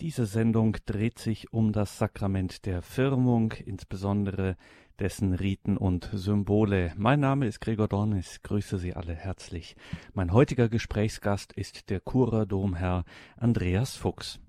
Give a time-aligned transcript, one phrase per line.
[0.00, 4.56] Diese Sendung dreht sich um das Sakrament der Firmung, insbesondere
[4.98, 6.94] dessen Riten und Symbole.
[6.96, 9.76] Mein Name ist Gregor Dornis, grüße Sie alle herzlich.
[10.14, 13.04] Mein heutiger Gesprächsgast ist der Churer Domherr
[13.36, 14.40] Andreas Fuchs.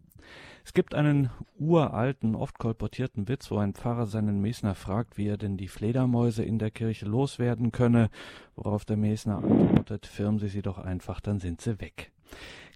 [0.63, 5.37] Es gibt einen uralten, oft kolportierten Witz, wo ein Pfarrer seinen Mesner fragt, wie er
[5.37, 8.09] denn die Fledermäuse in der Kirche loswerden könne,
[8.55, 12.13] worauf der Mesner antwortet, firmen Sie sie doch einfach, dann sind sie weg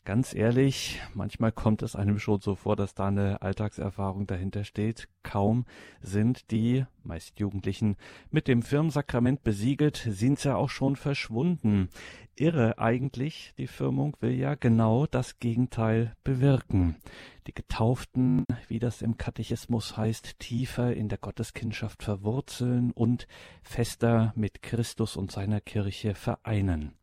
[0.05, 5.09] ganz ehrlich, manchmal kommt es einem schon so vor, dass da eine Alltagserfahrung dahinter steht.
[5.23, 5.65] Kaum
[5.99, 7.97] sind die, meist Jugendlichen,
[8.29, 11.89] mit dem Firmensakrament besiegelt, sind sie ja auch schon verschwunden.
[12.35, 16.97] Irre eigentlich, die Firmung will ja genau das Gegenteil bewirken.
[17.47, 23.27] Die Getauften, wie das im Katechismus heißt, tiefer in der Gotteskindschaft verwurzeln und
[23.63, 26.93] fester mit Christus und seiner Kirche vereinen.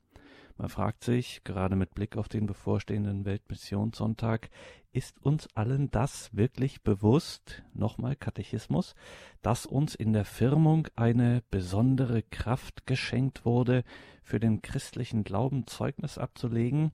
[0.63, 4.49] Man fragt sich, gerade mit Blick auf den bevorstehenden Weltmissionssonntag,
[4.93, 8.95] ist uns allen das wirklich bewusst, nochmal Katechismus,
[9.43, 13.83] dass uns in der Firmung eine besondere Kraft geschenkt wurde,
[14.23, 16.93] für den christlichen Glauben Zeugnis abzulegen?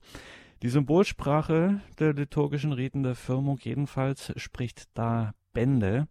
[0.63, 6.07] Die Symbolsprache der liturgischen Riten der Firmung jedenfalls spricht da Bände.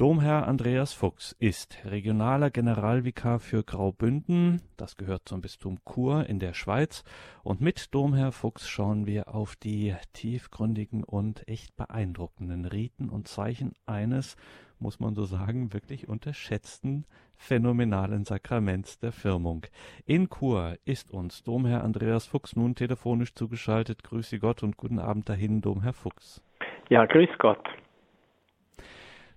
[0.00, 6.54] Domherr Andreas Fuchs ist regionaler Generalvikar für Graubünden, das gehört zum Bistum Chur in der
[6.54, 7.04] Schweiz,
[7.42, 13.74] und mit Domherr Fuchs schauen wir auf die tiefgründigen und echt beeindruckenden Riten und Zeichen
[13.84, 14.38] eines,
[14.78, 17.04] muss man so sagen, wirklich unterschätzten
[17.36, 19.66] phänomenalen Sakraments der Firmung.
[20.06, 24.02] In Chur ist uns Domherr Andreas Fuchs nun telefonisch zugeschaltet.
[24.02, 26.42] Grüße Gott und guten Abend dahin, Domherr Fuchs.
[26.88, 27.60] Ja, grüß Gott.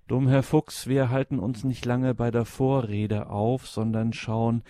[0.06, 4.62] Domherr Fuchs, wir halten uns nicht lange bei der Vorrede auf, sondern schauen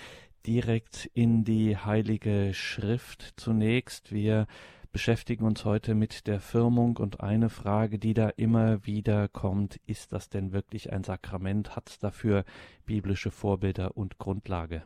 [0.46, 4.12] direkt in die Heilige Schrift zunächst.
[4.12, 4.46] Wir
[4.92, 10.12] beschäftigen uns heute mit der Firmung und eine Frage, die da immer wieder kommt, ist
[10.12, 11.74] das denn wirklich ein Sakrament?
[11.74, 12.44] Hat es dafür
[12.86, 14.84] biblische Vorbilder und Grundlage?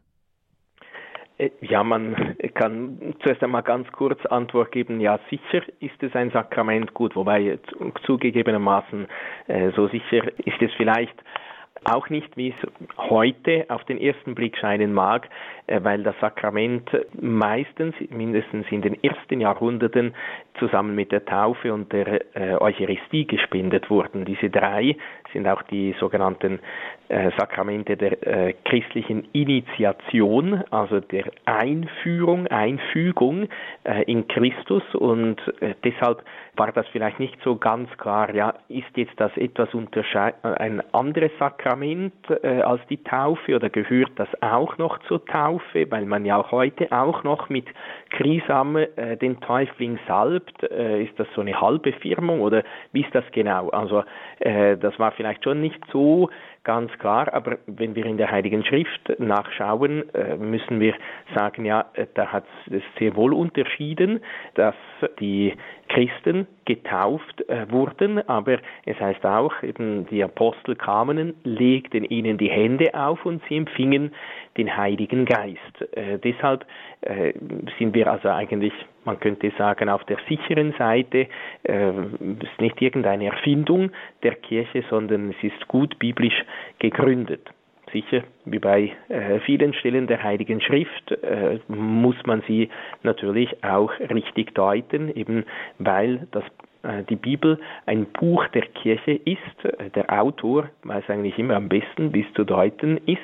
[1.38, 6.30] Äh, ja, man kann zuerst einmal ganz kurz Antwort geben, ja, sicher ist es ein
[6.30, 7.58] Sakrament gut, wobei
[8.04, 9.06] zugegebenermaßen
[9.46, 11.14] äh, so sicher ist es vielleicht
[11.84, 15.28] auch nicht, wie es heute auf den ersten Blick scheinen mag,
[15.68, 16.90] äh, weil das Sakrament
[17.20, 20.14] meistens, mindestens in den ersten Jahrhunderten,
[20.58, 22.20] zusammen mit der Taufe und der
[22.60, 24.24] Eucharistie gespendet wurden.
[24.24, 24.96] Diese drei
[25.32, 26.60] sind auch die sogenannten
[27.08, 33.48] äh, Sakramente der äh, christlichen Initiation, also der Einführung, Einfügung
[33.84, 34.82] äh, in Christus.
[34.94, 36.22] Und äh, deshalb
[36.56, 41.30] war das vielleicht nicht so ganz klar, ja, ist jetzt das etwas äh, ein anderes
[41.38, 42.12] Sakrament
[42.42, 46.52] äh, als die Taufe oder gehört das auch noch zur Taufe, weil man ja auch
[46.52, 47.66] heute auch noch mit
[48.10, 48.76] Krisam
[49.20, 52.62] den Täufling salbt, ist das so eine halbe Firmung oder
[52.92, 53.68] wie ist das genau?
[53.68, 54.02] Also
[54.38, 56.30] das war vielleicht schon nicht so
[56.64, 60.94] ganz klar, aber wenn wir in der Heiligen Schrift nachschauen, äh, müssen wir
[61.34, 64.20] sagen, ja, äh, da hat es sehr wohl unterschieden,
[64.54, 64.74] dass
[65.18, 65.54] die
[65.88, 72.50] Christen getauft äh, wurden, aber es heißt auch, eben die Apostel kamen, legten ihnen die
[72.50, 74.12] Hände auf und sie empfingen
[74.58, 75.58] den Heiligen Geist.
[75.92, 76.66] Äh, deshalb
[77.02, 77.32] äh,
[77.78, 78.72] sind wir also eigentlich,
[79.04, 81.28] man könnte sagen, auf der sicheren Seite.
[81.62, 83.90] Äh, es ist nicht irgendeine Erfindung
[84.22, 86.44] der Kirche, sondern es ist gut biblisch
[86.78, 87.48] gegründet.
[87.92, 92.68] Sicher, wie bei äh, vielen Stellen der Heiligen Schrift, äh, muss man sie
[93.02, 95.44] natürlich auch richtig deuten, eben
[95.78, 96.44] weil das
[97.08, 99.64] die Bibel ein Buch der Kirche ist.
[99.64, 103.20] Äh, der Autor weiß eigentlich immer am besten, wie es zu deuten ist.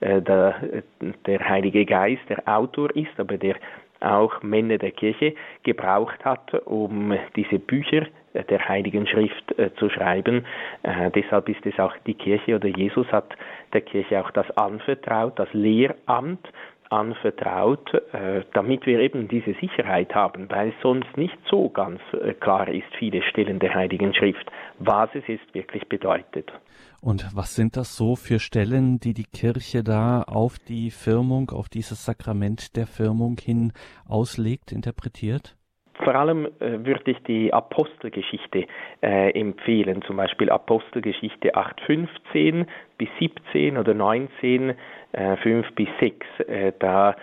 [0.00, 0.82] Äh, der,
[1.26, 3.56] der Heilige Geist der Autor ist, aber der
[4.00, 10.44] auch Männer der Kirche gebraucht hat, um diese Bücher der Heiligen Schrift äh, zu schreiben.
[10.82, 13.34] Äh, deshalb ist es auch die Kirche oder Jesus hat
[13.72, 16.46] der Kirche auch das anvertraut, das Lehramt
[16.90, 22.68] anvertraut, äh, damit wir eben diese Sicherheit haben, weil sonst nicht so ganz äh, klar
[22.68, 26.52] ist, viele Stellen der Heiligen Schrift, was es jetzt wirklich bedeutet.
[27.00, 31.68] Und was sind das so für Stellen, die die Kirche da auf die Firmung, auf
[31.68, 33.72] dieses Sakrament der Firmung hin
[34.06, 35.57] auslegt, interpretiert?
[36.04, 38.66] Vor allem äh, würde ich die Apostelgeschichte
[39.02, 42.66] äh, empfehlen, zum Beispiel Apostelgeschichte 8.15
[42.98, 44.74] bis 17 oder 19,
[45.12, 46.26] äh, 5 bis 6.
[46.46, 47.16] Äh, da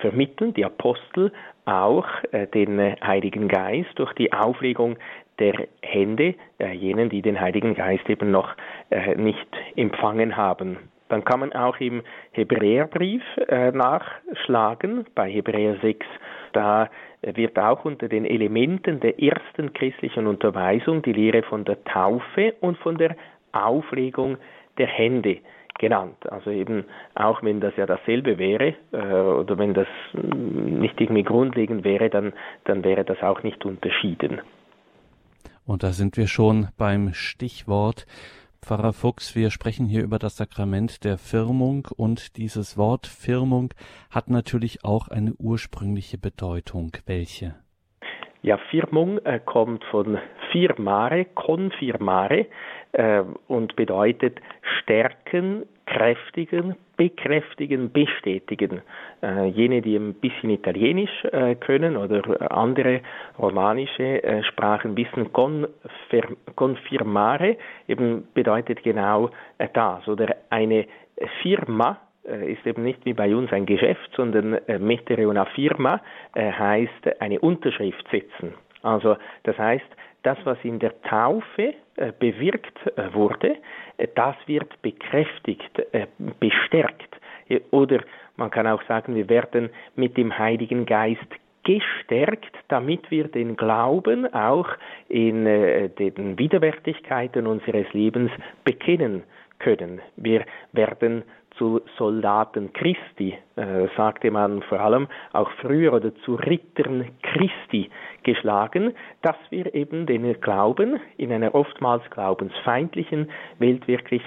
[0.00, 1.32] vermitteln die Apostel
[1.64, 4.96] auch äh, den Heiligen Geist durch die Auflegung
[5.38, 8.50] der Hände äh, jenen, die den Heiligen Geist eben noch
[8.90, 9.46] äh, nicht
[9.76, 10.78] empfangen haben.
[11.08, 12.02] Dann kann man auch im
[12.32, 16.06] Hebräerbrief äh, nachschlagen, bei Hebräer 6,
[16.58, 16.90] da
[17.22, 22.76] wird auch unter den Elementen der ersten christlichen Unterweisung die Lehre von der Taufe und
[22.78, 23.14] von der
[23.52, 24.38] Auflegung
[24.76, 25.38] der Hände
[25.78, 26.16] genannt.
[26.28, 26.84] Also eben
[27.14, 32.32] auch wenn das ja dasselbe wäre äh, oder wenn das nicht irgendwie grundlegend wäre, dann,
[32.64, 34.40] dann wäre das auch nicht unterschieden.
[35.64, 38.06] Und da sind wir schon beim Stichwort.
[38.68, 43.72] Pfarrer Fuchs, wir sprechen hier über das Sakrament der Firmung und dieses Wort Firmung
[44.10, 46.92] hat natürlich auch eine ursprüngliche Bedeutung.
[47.06, 47.54] Welche?
[48.42, 50.18] Ja, Firmung äh, kommt von
[50.52, 52.44] firmare, confirmare
[52.92, 54.40] äh, und bedeutet
[54.80, 58.82] stärken, kräftigen, bekräftigen, bestätigen.
[59.22, 63.00] Äh, jene, die ein bisschen Italienisch äh, können oder andere
[63.38, 67.56] romanische äh, Sprachen wissen, confir confirmare
[67.86, 70.06] eben bedeutet genau äh, das.
[70.08, 70.86] Oder eine
[71.42, 76.00] Firma äh, ist eben nicht wie bei uns ein Geschäft, sondern äh, mettere una firma
[76.36, 78.54] heißt eine Unterschrift setzen.
[78.82, 79.86] Also das heißt,
[80.22, 83.56] das, was in der Taufe äh, bewirkt äh, wurde,
[83.96, 85.82] äh, das wird bekräftigt,
[86.40, 87.16] bestärkt.
[87.70, 88.00] Oder
[88.36, 91.26] man kann auch sagen, wir werden mit dem Heiligen Geist
[91.64, 94.68] gestärkt, damit wir den Glauben auch
[95.08, 98.30] in den Widerwärtigkeiten unseres Lebens
[98.64, 99.22] bekennen
[99.58, 100.00] können.
[100.16, 101.24] Wir werden
[101.58, 107.90] zu Soldaten Christi, äh, sagte man vor allem auch früher, oder zu Rittern Christi
[108.22, 113.28] geschlagen, dass wir eben den Glauben in einer oftmals glaubensfeindlichen
[113.58, 114.22] Welt wirklich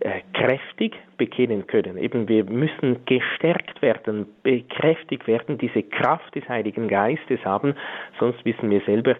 [0.00, 1.96] äh, kräftig bekennen können.
[1.96, 7.74] Eben wir müssen gestärkt werden, bekräftigt werden, diese Kraft des Heiligen Geistes haben,
[8.20, 9.16] sonst wissen wir selber,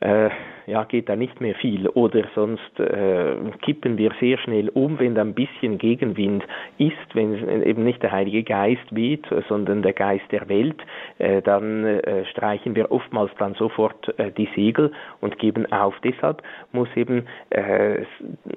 [0.00, 0.30] äh,
[0.66, 1.88] ja, geht da nicht mehr viel.
[1.88, 6.44] Oder sonst äh, kippen wir sehr schnell um, wenn da ein bisschen Gegenwind
[6.76, 10.76] ist, wenn eben nicht der Heilige Geist weht, sondern der Geist der Welt,
[11.18, 15.94] äh, dann äh, streichen wir oftmals dann sofort äh, die Segel und geben auf.
[16.04, 16.42] Deshalb
[16.72, 18.04] muss eben, äh,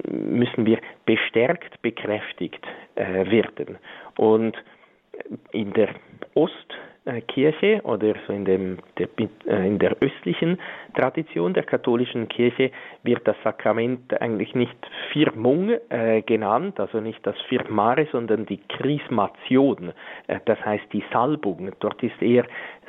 [0.09, 2.65] müssen wir bestärkt, bekräftigt
[2.95, 3.77] äh, werden.
[4.17, 4.55] Und
[5.51, 5.89] in der
[6.33, 6.75] Ost-
[7.27, 9.07] Kirche oder so in, dem, der,
[9.47, 10.59] äh, in der östlichen
[10.93, 12.71] Tradition der katholischen Kirche
[13.01, 14.77] wird das Sakrament eigentlich nicht
[15.11, 19.93] Firmung äh, genannt, also nicht das Firmare, sondern die Chrismation,
[20.27, 21.71] äh, das heißt die Salbung.
[21.79, 22.45] Dort ist eher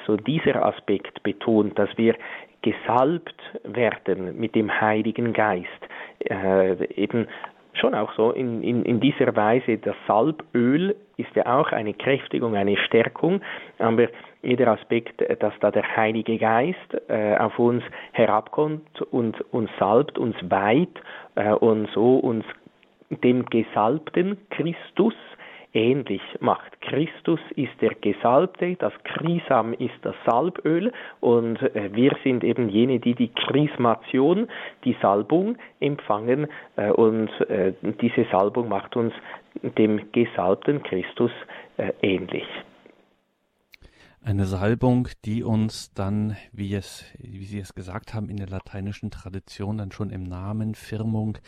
[0.07, 2.15] so dieser Aspekt betont, dass wir
[2.61, 5.69] gesalbt werden mit dem Heiligen Geist.
[6.19, 7.29] Äh, eben
[7.73, 12.57] schon auch so in, in, in dieser Weise, das Salböl ist ja auch eine Kräftigung,
[12.57, 13.41] eine Stärkung,
[13.79, 14.09] aber
[14.43, 16.77] jeder Aspekt, dass da der Heilige Geist
[17.09, 21.01] äh, auf uns herabkommt und uns salbt, uns weiht
[21.37, 22.45] äh, und so uns
[23.23, 25.15] dem gesalbten Christus
[25.75, 26.81] ähnlich macht.
[26.83, 32.99] Christus ist der Gesalbte, das Krisam ist das Salböl und äh, wir sind eben jene,
[32.99, 34.49] die die Chrismation,
[34.85, 39.15] die Salbung empfangen äh, und äh, diese Salbung macht uns
[39.63, 41.31] dem gesalbten Christus
[42.01, 42.47] ähnlich.
[44.25, 49.11] Eine Salbung, die uns dann, wie es, wie Sie es gesagt haben, in der lateinischen
[49.11, 51.39] Tradition dann schon im Namen Firmung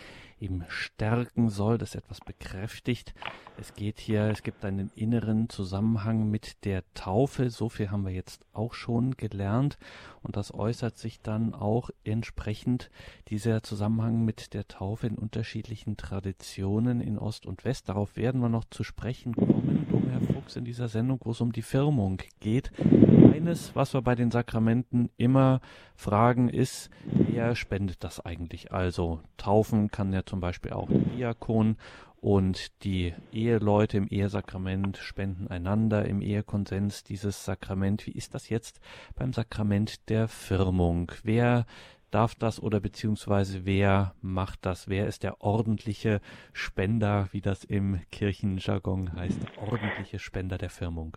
[0.44, 3.14] eben stärken soll, das etwas bekräftigt.
[3.56, 7.48] Es geht hier, es gibt einen inneren Zusammenhang mit der Taufe.
[7.48, 9.78] So viel haben wir jetzt auch schon gelernt.
[10.22, 12.90] Und das äußert sich dann auch entsprechend
[13.28, 17.88] dieser Zusammenhang mit der Taufe in unterschiedlichen Traditionen in Ost und West.
[17.88, 19.86] Darauf werden wir noch zu sprechen kommen.
[20.14, 22.70] Herr Fuchs, in dieser Sendung, wo es um die Firmung geht.
[22.78, 25.60] Eines, was wir bei den Sakramenten immer
[25.96, 28.72] fragen, ist, wer spendet das eigentlich?
[28.72, 31.76] Also taufen kann ja zum Beispiel auch Diakon
[32.16, 38.06] und die Eheleute im Ehesakrament spenden einander im Ehekonsens dieses Sakrament.
[38.06, 38.80] Wie ist das jetzt
[39.14, 41.12] beim Sakrament der Firmung?
[41.22, 41.66] Wer
[42.10, 44.88] darf das oder beziehungsweise wer macht das?
[44.88, 46.20] Wer ist der ordentliche
[46.52, 51.16] Spender, wie das im Kirchenjargon heißt, ordentliche Spender der Firmung?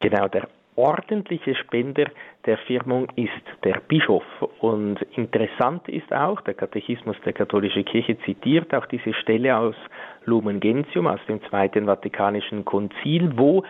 [0.00, 2.06] Genau, der ordentliche Spender
[2.46, 3.30] der Firmung ist
[3.62, 4.24] der Bischof.
[4.60, 9.76] Und interessant ist auch, der Katechismus der katholischen Kirche zitiert auch diese Stelle aus
[10.24, 13.64] Lumen Gentium, aus dem Zweiten Vatikanischen Konzil, wo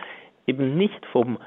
[0.47, 1.37] eben nicht vom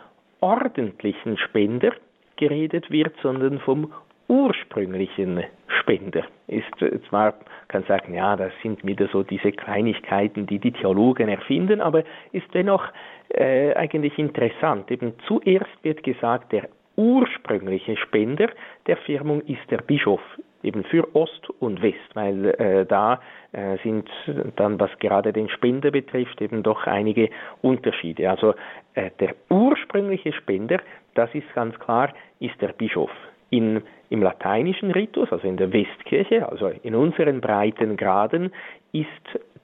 [0.40, 1.92] ordentlichen Spender
[2.36, 3.92] geredet wird, sondern vom
[4.28, 5.42] ursprünglichen
[5.80, 6.66] Spender ist
[7.08, 7.34] zwar,
[7.68, 12.46] kann sagen, ja, das sind wieder so diese Kleinigkeiten, die die Theologen erfinden, aber ist
[12.52, 12.84] dennoch
[13.30, 14.90] äh, eigentlich interessant.
[14.90, 18.48] Eben zuerst wird gesagt, der ursprüngliche Spender
[18.86, 20.20] der Firmung ist der Bischof,
[20.64, 23.20] eben für Ost und West, weil äh, da
[23.52, 24.10] äh, sind
[24.56, 27.30] dann, was gerade den Spender betrifft, eben doch einige
[27.62, 28.28] Unterschiede.
[28.28, 28.54] Also
[28.94, 30.80] äh, der ursprüngliche Spender,
[31.14, 33.10] das ist ganz klar, ist der Bischof.
[33.50, 38.52] In, Im lateinischen Ritus, also in der Westkirche, also in unseren breiten Graden,
[38.92, 39.06] ist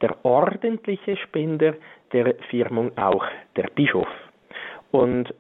[0.00, 1.75] der ordentliche Spender
[2.13, 3.25] der Firmung auch
[3.57, 4.09] der Bischof.
[4.91, 5.35] Und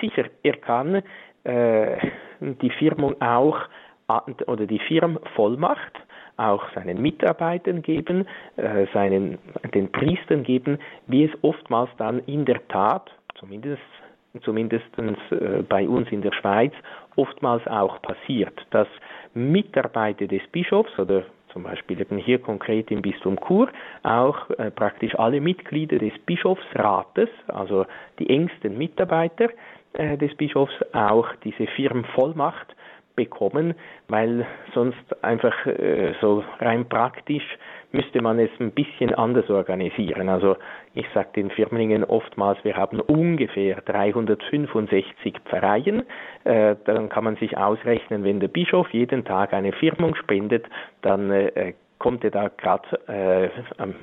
[0.00, 1.02] sicher, er kann
[1.44, 1.96] äh,
[2.40, 3.58] die Firmung auch
[4.48, 5.92] oder die Firmenvollmacht
[6.36, 8.26] auch seinen Mitarbeitern geben,
[8.56, 9.38] äh, seinen,
[9.72, 13.82] den Priestern geben, wie es oftmals dann in der Tat, zumindest
[14.42, 16.72] zumindest äh, bei uns in der Schweiz,
[17.16, 18.88] oftmals auch passiert, dass
[19.34, 23.68] Mitarbeiter des Bischofs oder zum Beispiel eben hier konkret im Bistum Chur,
[24.02, 27.86] auch äh, praktisch alle Mitglieder des Bischofsrates, also
[28.18, 29.48] die engsten Mitarbeiter
[29.94, 32.74] äh, des Bischofs, auch diese Firmenvollmacht
[33.20, 33.74] bekommen,
[34.08, 37.44] weil sonst einfach äh, so rein praktisch
[37.92, 40.30] müsste man es ein bisschen anders organisieren.
[40.30, 40.56] Also
[40.94, 46.04] ich sage den Firmlingen oftmals, wir haben ungefähr 365 Pfarreien.
[46.44, 50.64] Äh, dann kann man sich ausrechnen, wenn der Bischof jeden Tag eine Firmung spendet,
[51.02, 53.48] dann äh, kommt er da gerade äh,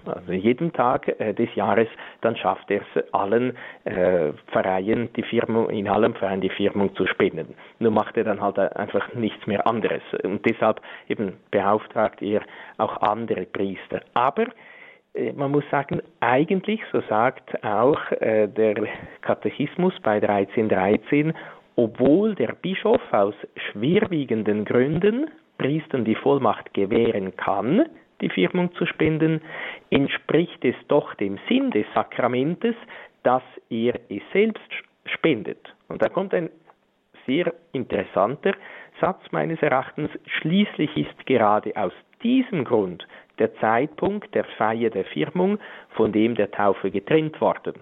[0.06, 1.90] also jeden Tag äh, des Jahres,
[2.22, 7.06] dann schafft er es allen äh, Vereinen die Firmung, in allen Vereinen die Firmung zu
[7.08, 7.56] spenden.
[7.80, 10.04] Nur macht er dann halt einfach nichts mehr anderes.
[10.24, 12.42] Und deshalb eben beauftragt er
[12.78, 14.02] auch andere Priester.
[14.14, 14.46] Aber
[15.14, 18.76] äh, man muss sagen, eigentlich, so sagt auch äh, der
[19.22, 21.34] Katechismus bei 1313,
[21.76, 23.36] obwohl der Bischof aus
[23.72, 27.86] schwerwiegenden Gründen Priestern die Vollmacht gewähren kann,
[28.22, 29.42] die Firmung zu spenden,
[29.90, 32.76] entspricht es doch dem Sinn des Sakramentes,
[33.24, 34.72] dass er es selbst
[35.06, 35.74] spendet.
[35.88, 36.50] Und da kommt ein
[37.26, 38.54] sehr interessanter
[39.02, 40.10] Satz meines Erachtens.
[40.40, 45.60] Schließlich ist gerade aus diesem Grund der Zeitpunkt der Feier der Firmung
[45.92, 47.76] von dem der Taufe getrennt worden.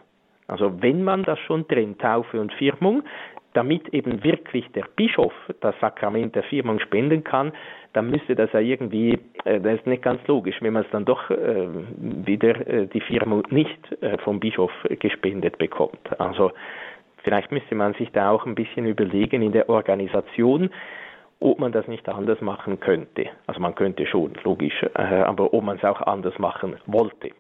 [0.48, 3.04] Also wenn man das schon trennt, Taufe und Firmung,
[3.56, 7.54] damit eben wirklich der Bischof das Sakrament der Firmung spenden kann,
[7.94, 11.06] dann müsste das ja irgendwie, äh, das ist nicht ganz logisch, wenn man es dann
[11.06, 13.80] doch äh, wieder äh, die Firmung nicht
[14.24, 16.00] vom Bischof gespendet bekommt.
[16.20, 16.52] Also
[17.24, 20.70] vielleicht müsste man sich da auch ein bisschen überlegen in der Organisation,
[21.40, 23.28] ob man das nicht anders machen könnte.
[23.48, 27.32] Also man könnte schon, logisch, aber ob man es auch anders machen wollte.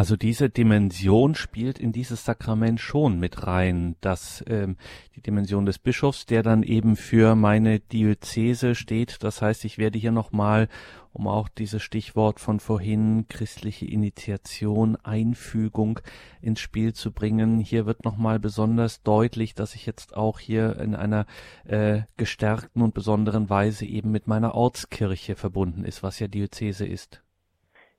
[0.00, 4.78] Also diese Dimension spielt in dieses Sakrament schon mit rein, dass ähm,
[5.14, 9.22] die Dimension des Bischofs, der dann eben für meine Diözese steht.
[9.22, 10.68] Das heißt, ich werde hier nochmal,
[11.12, 16.00] um auch dieses Stichwort von vorhin, christliche Initiation, Einfügung
[16.40, 17.58] ins Spiel zu bringen.
[17.58, 21.26] Hier wird nochmal besonders deutlich, dass ich jetzt auch hier in einer
[21.66, 27.22] äh, gestärkten und besonderen Weise eben mit meiner Ortskirche verbunden ist, was ja Diözese ist.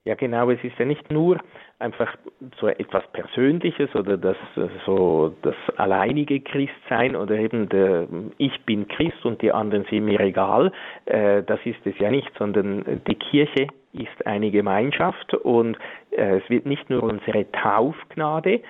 [0.03, 0.50] Ja, genau.
[0.50, 1.39] Es ist ja nicht nur
[1.81, 2.15] einfach
[2.59, 4.38] so etwas Persönliches oder das
[4.85, 8.07] so das alleinige Christsein oder eben der
[8.38, 10.71] Ich bin Christ und die anderen sind mir egal.
[11.05, 15.77] Äh, das ist es ja nicht, sondern die Kirche ist eine Gemeinschaft und
[16.11, 18.61] äh, es wird nicht nur unsere Taufgnade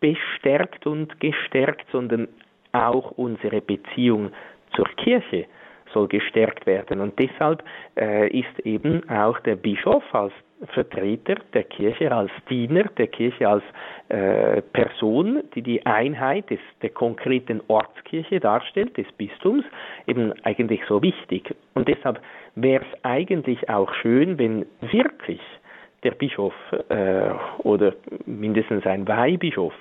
[0.00, 2.28] bestärkt und gestärkt, sondern
[2.72, 4.32] auch unsere Beziehung
[4.74, 5.46] zur Kirche
[5.92, 7.00] soll gestärkt werden.
[7.00, 7.62] Und deshalb
[7.96, 10.32] äh, ist eben auch der Bischof als
[10.68, 13.62] Vertreter der Kirche, als Diener der Kirche, als
[14.08, 19.64] äh, Person, die die Einheit des, der konkreten Ortskirche darstellt, des Bistums,
[20.06, 21.54] eben eigentlich so wichtig.
[21.74, 22.20] Und deshalb
[22.54, 25.40] wäre es eigentlich auch schön, wenn wirklich
[26.04, 26.54] der Bischof
[26.90, 27.30] äh,
[27.62, 27.94] oder
[28.26, 29.74] mindestens ein Weihbischof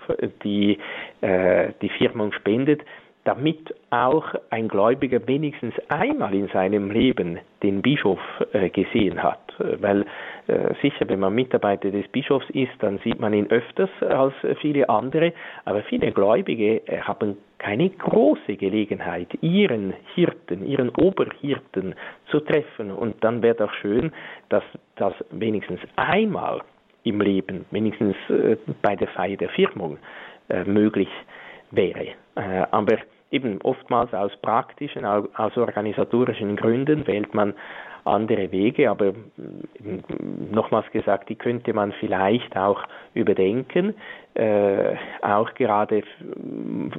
[0.44, 0.78] die,
[1.22, 2.82] äh, die Firmung spendet,
[3.26, 8.20] damit auch ein Gläubiger wenigstens einmal in seinem Leben den Bischof
[8.52, 9.40] äh, gesehen hat.
[9.58, 10.06] Weil
[10.48, 14.90] äh, sicher, wenn man Mitarbeiter des Bischofs ist, dann sieht man ihn öfters als viele
[14.90, 21.96] andere, aber viele Gläubige äh, haben keine große Gelegenheit, ihren Hirten, ihren Oberhirten
[22.30, 22.92] zu treffen.
[22.92, 24.12] Und dann wäre doch schön,
[24.50, 24.64] dass
[24.98, 26.62] das wenigstens einmal
[27.04, 29.98] im Leben, wenigstens äh, bei der Feier der Firmung,
[30.50, 31.10] äh, möglich
[31.72, 32.08] wäre.
[32.36, 32.98] Äh, aber
[33.34, 37.54] eben oftmals aus praktischen, aus organisatorischen Gründen wählt man
[38.06, 39.14] andere Wege, aber
[40.52, 43.96] nochmals gesagt, die könnte man vielleicht auch überdenken,
[44.34, 46.04] äh, auch gerade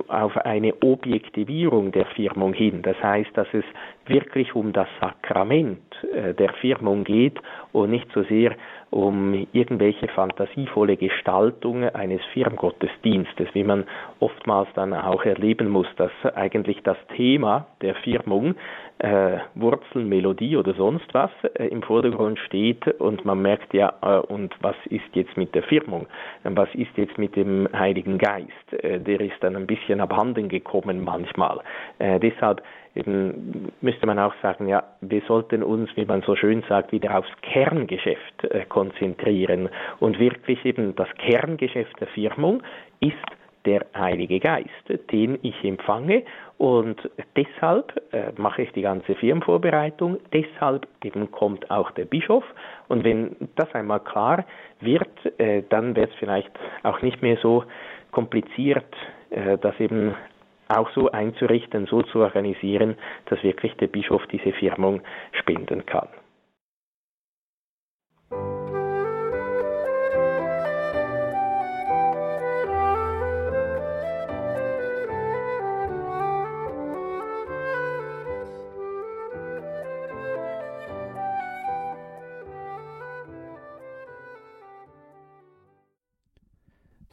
[0.08, 2.82] auf eine Objektivierung der Firmung hin.
[2.82, 3.64] Das heißt, dass es
[4.06, 5.82] wirklich um das Sakrament
[6.14, 7.38] äh, der Firmung geht
[7.72, 8.52] und nicht so sehr
[8.94, 13.84] um irgendwelche fantasievolle Gestaltung eines Firmgottesdienstes, wie man
[14.20, 18.54] oftmals dann auch erleben muss, dass eigentlich das Thema der Firmung
[19.00, 24.54] äh, Wurzelmelodie oder sonst was äh, im Vordergrund steht und man merkt ja, äh, und
[24.60, 26.06] was ist jetzt mit der Firmung?
[26.44, 28.72] Was ist jetzt mit dem Heiligen Geist?
[28.72, 31.60] Äh, der ist dann ein bisschen abhanden gekommen manchmal.
[31.98, 32.62] Äh, deshalb
[32.94, 37.18] eben müsste man auch sagen, ja, wir sollten uns, wie man so schön sagt, wieder
[37.18, 39.68] aufs Kerngeschäft äh, konzentrieren.
[40.00, 42.62] Und wirklich eben das Kerngeschäft der Firmung
[43.00, 43.16] ist
[43.64, 44.68] der Heilige Geist,
[45.10, 46.22] den ich empfange.
[46.58, 52.44] Und deshalb äh, mache ich die ganze Firmenvorbereitung, deshalb eben kommt auch der Bischof.
[52.88, 54.44] Und wenn das einmal klar
[54.80, 55.08] wird,
[55.38, 56.50] äh, dann wird es vielleicht
[56.82, 57.64] auch nicht mehr so
[58.12, 58.84] kompliziert,
[59.30, 60.14] äh, das eben
[60.68, 65.02] auch so einzurichten, so zu organisieren, dass wirklich der Bischof diese Firmung
[65.32, 66.08] spenden kann.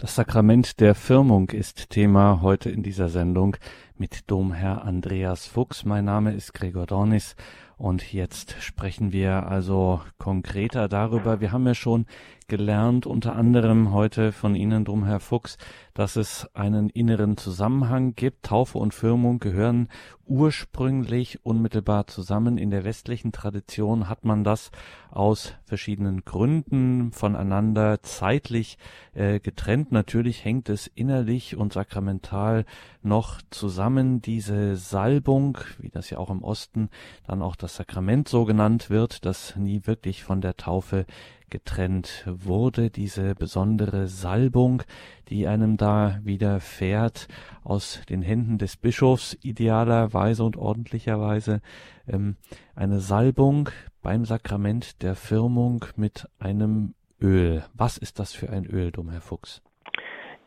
[0.02, 3.56] Das Sakrament der Firmung ist Thema heute in dieser Sendung
[4.02, 5.86] mit Domherr Andreas Fuchs.
[5.86, 7.36] Mein Name ist Gregor Dornis
[7.78, 11.40] und jetzt sprechen wir also konkreter darüber.
[11.40, 12.08] Wir haben ja schon
[12.48, 15.58] gelernt, unter anderem heute von Ihnen, Domherr Fuchs,
[15.94, 18.44] dass es einen inneren Zusammenhang gibt.
[18.44, 19.88] Taufe und Firmung gehören
[20.26, 22.58] ursprünglich unmittelbar zusammen.
[22.58, 24.72] In der westlichen Tradition hat man das
[25.10, 28.78] aus verschiedenen Gründen voneinander zeitlich
[29.14, 29.92] äh, getrennt.
[29.92, 32.66] Natürlich hängt es innerlich und sakramental
[33.04, 34.22] noch zusammen.
[34.22, 36.90] Diese Salbung, wie das ja auch im Osten
[37.28, 41.06] dann auch das Sakrament so genannt wird, das nie wirklich von der Taufe
[41.50, 44.84] getrennt wurde, diese besondere Salbung,
[45.30, 47.28] die einem da widerfährt
[47.64, 51.62] aus den Händen des Bischofs idealerweise und ordentlicherweise,
[52.08, 52.38] ähm,
[52.76, 53.70] eine Salbung
[54.02, 57.64] beim Sakrament der Firmung mit einem Öl.
[57.76, 59.62] Was ist das für ein Öl, dumm Herr Fuchs?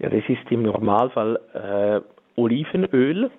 [0.00, 2.00] Ja, das ist im Normalfall äh,
[2.37, 3.31] Olivenöl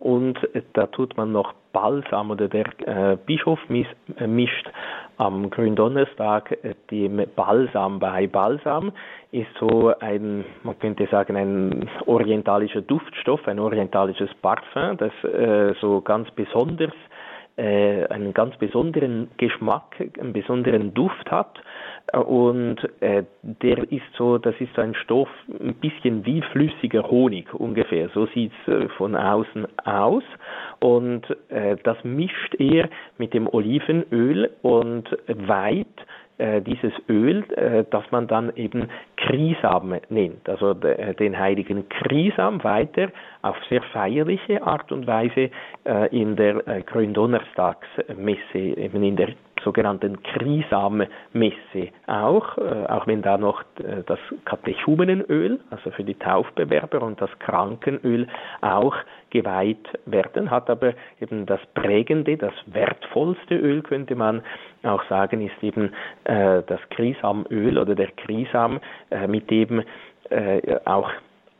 [0.00, 0.38] und
[0.72, 3.86] da tut man noch Balsam oder der äh, Bischof mis,
[4.18, 4.66] äh, mischt
[5.18, 8.26] am Gründonnerstag äh, dem Balsam bei.
[8.26, 8.92] Balsam
[9.30, 16.00] ist so ein, man könnte sagen, ein orientalischer Duftstoff, ein orientalisches Parfum, das äh, so
[16.00, 16.92] ganz besonders
[17.56, 21.60] äh, einen ganz besonderen Geschmack, einen besonderen Duft hat.
[22.12, 27.54] Und äh, der ist so, das ist so ein Stoff, ein bisschen wie flüssiger Honig
[27.54, 28.08] ungefähr.
[28.14, 30.24] So sieht es äh, von außen aus.
[30.80, 35.86] Und äh, das mischt er mit dem Olivenöl und weiht
[36.40, 42.64] äh, dieses Öl, äh, das man dann eben Krisam nennt, also äh, den heiligen Krisam
[42.64, 43.10] weiter
[43.42, 45.50] auf sehr feierliche Art und Weise
[46.10, 49.30] in der Gründonnerstagsmesse, eben in der
[49.64, 57.02] sogenannten Krisam-Messe auch, äh, auch wenn da noch äh, das Katechumenenöl, also für die Taufbewerber
[57.02, 58.26] und das Krankenöl
[58.60, 58.94] auch
[59.30, 64.42] geweiht werden, hat aber eben das prägende, das wertvollste Öl, könnte man
[64.82, 65.92] auch sagen, ist eben
[66.24, 69.82] äh, das Krisamöl oder der Krisam, äh, mit dem
[70.30, 71.10] äh, auch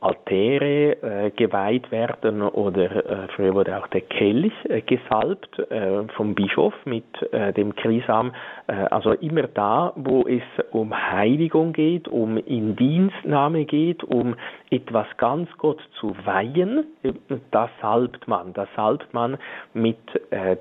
[0.01, 6.35] Altäre äh, geweiht werden oder äh, früher wurde auch der Kelch äh, gesalbt äh, vom
[6.35, 8.33] Bischof mit äh, dem Krisam.
[8.67, 14.37] Äh, also immer da, wo es um Heiligung geht, um Indienstnahme geht, um
[14.71, 16.87] etwas ganz Gott zu weihen,
[17.51, 18.55] das salbt man.
[18.55, 19.37] Das salbt man
[19.75, 19.99] mit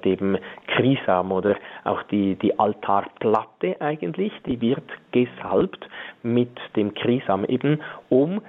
[0.04, 5.88] dem Krisam oder auch die, die Altarplatte eigentlich, die wird gesalbt
[6.24, 8.42] mit dem Krisam eben, um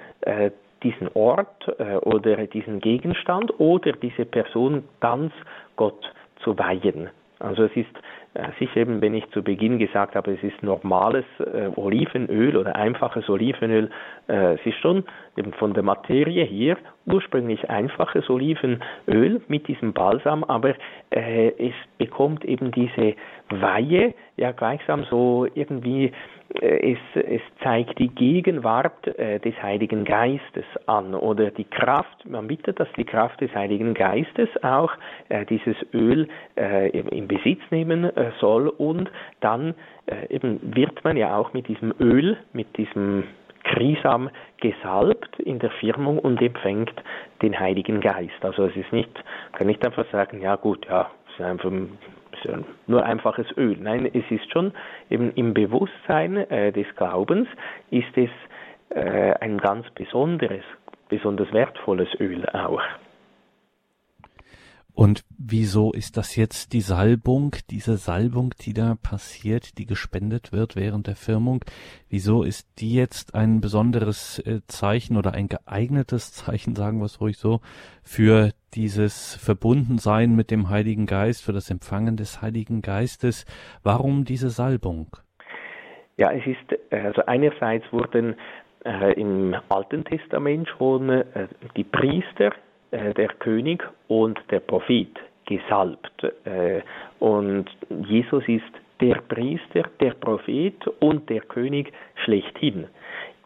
[0.83, 5.33] diesen Ort äh, oder diesen Gegenstand oder diese Person ganz
[5.77, 6.13] Gott
[6.43, 7.11] zu weihen.
[7.41, 7.89] Also es ist
[8.35, 12.77] äh, sicher eben, wenn ich zu Beginn gesagt habe, es ist normales äh, Olivenöl oder
[12.77, 13.91] einfaches Olivenöl,
[14.29, 15.05] äh, es ist schon
[15.37, 20.75] eben von der Materie hier ursprünglich einfaches Olivenöl mit diesem Balsam, aber
[21.11, 23.15] äh, es bekommt eben diese
[23.49, 26.13] Weihe ja gleichsam so irgendwie
[26.61, 32.47] äh, es, es zeigt die Gegenwart äh, des Heiligen Geistes an oder die Kraft, man
[32.47, 34.93] bittet, dass die Kraft des Heiligen Geistes auch
[35.29, 39.11] äh, dieses Öl äh, in Besitz nehmen äh, soll und
[39.41, 39.75] dann
[40.29, 43.25] eben wird man ja auch mit diesem Öl, mit diesem
[43.71, 44.31] Krisam
[44.61, 46.93] gesalbt in der Firmung und empfängt
[47.43, 48.43] den Heiligen Geist.
[48.43, 49.11] Also es ist nicht,
[49.53, 51.71] kann nicht einfach sagen, ja gut, ja, es ist einfach
[52.87, 53.77] nur einfaches Öl.
[53.81, 54.73] Nein, es ist schon
[55.09, 57.49] eben im Bewusstsein äh, des Glaubens
[57.91, 58.31] ist es
[58.91, 60.65] äh, ein ganz besonderes,
[61.09, 62.83] besonders wertvolles Öl auch.
[64.95, 70.77] Und wieso ist das jetzt die Salbung, diese Salbung, die da passiert, die gespendet wird
[70.77, 71.65] während der Firmung?
[72.09, 77.21] Wieso ist die jetzt ein besonderes äh, Zeichen oder ein geeignetes Zeichen, sagen wir es
[77.21, 77.61] ruhig so,
[78.03, 83.45] für dieses Verbundensein mit dem Heiligen Geist, für das Empfangen des Heiligen Geistes?
[83.83, 85.17] Warum diese Salbung?
[86.17, 88.37] Ja, es ist, also einerseits wurden
[88.85, 92.53] äh, im Alten Testament schon äh, die Priester
[92.91, 96.25] äh, der König und der Prophet gesalbt.
[96.45, 96.81] Äh,
[97.19, 97.67] und
[98.07, 101.93] Jesus ist der Priester, der Prophet und der König
[102.25, 102.87] schlechthin.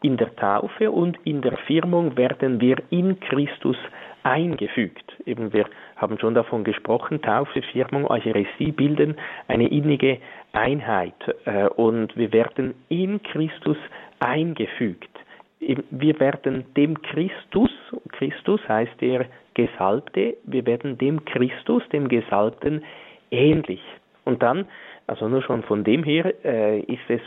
[0.03, 3.77] In der Taufe und in der Firmung werden wir in Christus
[4.23, 5.05] eingefügt.
[5.27, 9.17] Eben wir haben schon davon gesprochen, Taufe, Firmung, Eucharistie bilden
[9.49, 10.19] eine innige
[10.53, 13.77] Einheit äh, und wir werden in Christus
[14.21, 15.14] eingefügt
[15.91, 17.71] wir werden dem Christus,
[18.13, 22.85] Christus heißt der Gesalbte, wir werden dem Christus, dem Gesalbten
[23.31, 23.83] ähnlich.
[24.25, 24.67] Und dann,
[25.07, 27.21] also nur schon von dem her, äh, ist es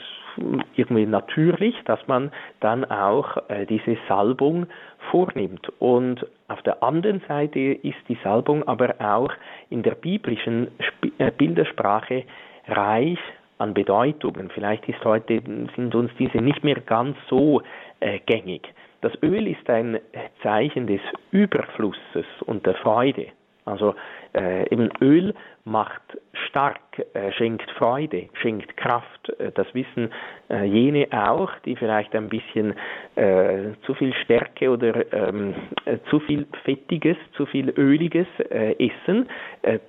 [0.76, 4.68] irgendwie natürlich, dass man dann auch äh, diese Salbung
[5.12, 5.68] vornimmt.
[5.80, 9.32] Und auf der anderen Seite ist die Salbung aber auch
[9.70, 12.24] in der biblischen Sp äh, Bildersprache
[12.68, 13.20] reich
[13.58, 14.50] an Bedeutungen.
[14.54, 15.42] Vielleicht ist heute,
[15.76, 17.62] sind uns diese nicht mehr ganz so
[18.00, 18.74] äh, gängig.
[19.02, 20.00] Das Öl ist ein
[20.42, 23.28] Zeichen des Überflusses und der Freude.
[23.66, 23.96] Also
[24.38, 25.34] äh, eben Öl
[25.66, 26.02] macht
[26.48, 26.80] stark,
[27.14, 29.30] äh, schenkt Freude, schenkt Kraft.
[29.40, 30.10] Äh, das wissen
[30.50, 32.74] äh, jene auch, die vielleicht ein bisschen
[33.16, 35.54] äh, zu viel Stärke oder ähm,
[35.86, 39.28] äh, zu viel Fettiges, zu viel Öliges essen.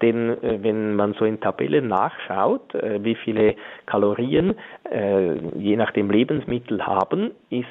[0.02, 3.54] denn wenn man so in Tabellen nachschaut, wie viele
[3.87, 4.54] Kalorien
[5.56, 7.66] je nach dem Lebensmittel haben, ist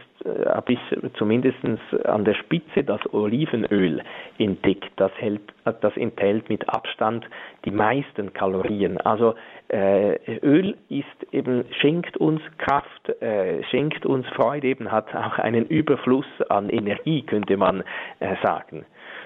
[0.68, 0.80] ich
[1.18, 1.58] zumindest
[2.06, 4.02] an der Spitze das Olivenöl
[4.38, 4.92] entdeckt.
[4.98, 7.26] Das, hält, das enthält mit Abstand
[7.66, 9.00] die meisten Kalorien.
[9.02, 9.36] Also
[9.70, 15.66] äh, Öl ist eben schenkt uns Kraft, äh, schenkt uns Freude, eben hat auch einen
[15.66, 17.84] Überfluss an Energie, könnte man
[18.20, 18.86] äh, sagen.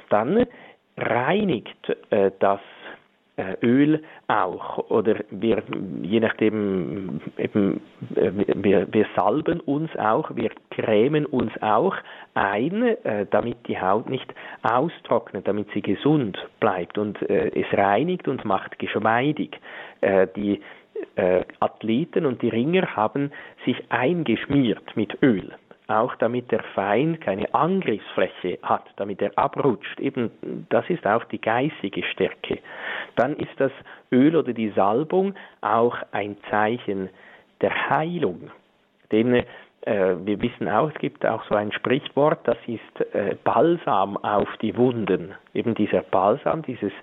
[0.10, 0.46] Dann
[0.98, 2.60] reinigt äh, das
[3.62, 5.64] Öl auch oder wir
[6.02, 7.82] je nachdem eben
[8.16, 11.96] äh, wir, wir salben uns auch, wir cremen uns auch
[12.34, 18.46] ein, äh, damit die Haut nicht austrocknet, damit sie gesund bleibt und es reinigt und
[18.46, 19.60] macht geschmeidig.
[20.36, 20.62] Die
[21.60, 23.32] Athleten und die Ringer haben
[23.66, 25.52] sich eingeschmiert mit Öl
[25.92, 30.00] auch damit der Feind keine Angriffsfläche hat, damit er abrutscht.
[30.00, 30.32] Eben,
[30.70, 32.60] das ist auch die geistige Stärke.
[33.16, 33.72] Dann ist das
[34.12, 37.10] Öl oder die Salbung auch ein Zeichen
[37.62, 38.52] der Heilung.
[39.12, 44.18] Denn äh, wir wissen auch, es gibt auch so ein Sprichwort, das ist äh, Balsam
[44.18, 45.34] auf die Wunden.
[45.54, 46.94] Eben dieser Balsam, dieses,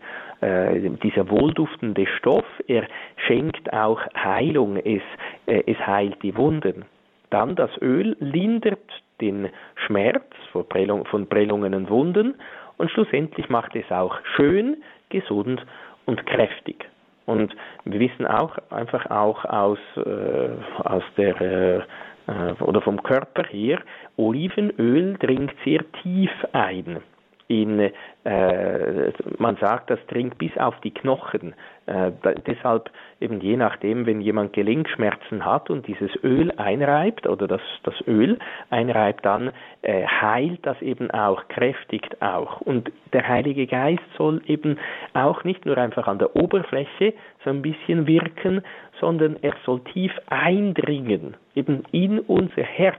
[0.41, 2.87] äh, dieser wohlduftende Stoff, er
[3.27, 5.03] schenkt auch Heilung, es,
[5.47, 6.85] äh, es heilt die Wunden.
[7.31, 8.79] Dann das Öl lindert
[9.21, 9.49] den
[9.87, 12.35] Schmerz von Prellungen und Wunden
[12.77, 15.65] und schlussendlich macht es auch schön, gesund
[16.07, 16.89] und kräftig.
[17.27, 20.51] Und wir wissen auch einfach auch aus, äh,
[20.85, 21.87] aus der
[22.27, 23.81] äh, oder vom Körper her,
[24.17, 27.03] Olivenöl dringt sehr tief ein
[27.49, 27.81] in,
[28.25, 31.55] äh, man sagt, das dringt bis auf die Knochen.
[31.87, 32.13] Äh,
[32.47, 37.95] deshalb eben je nachdem, wenn jemand Gelenkschmerzen hat und dieses Öl einreibt oder das, das
[38.07, 42.61] Öl einreibt, dann äh, heilt das eben auch, kräftigt auch.
[42.61, 44.79] Und der Heilige Geist soll eben
[45.15, 48.63] auch nicht nur einfach an der Oberfläche so ein bisschen wirken,
[49.01, 52.99] sondern er soll tief eindringen, eben in unser Herz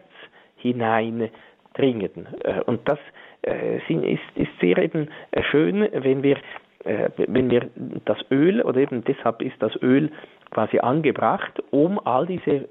[0.57, 2.27] hineindringen.
[2.43, 2.99] Äh, und das
[3.43, 6.37] äh, ist, ist sehr eben äh, schön, wenn wir
[6.85, 7.69] äh, wenn wir
[8.05, 10.11] das Öl oder eben deshalb ist das Öl
[10.51, 12.69] quasi angebracht, um all diese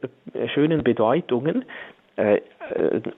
[0.55, 1.65] schönen Bedeutungen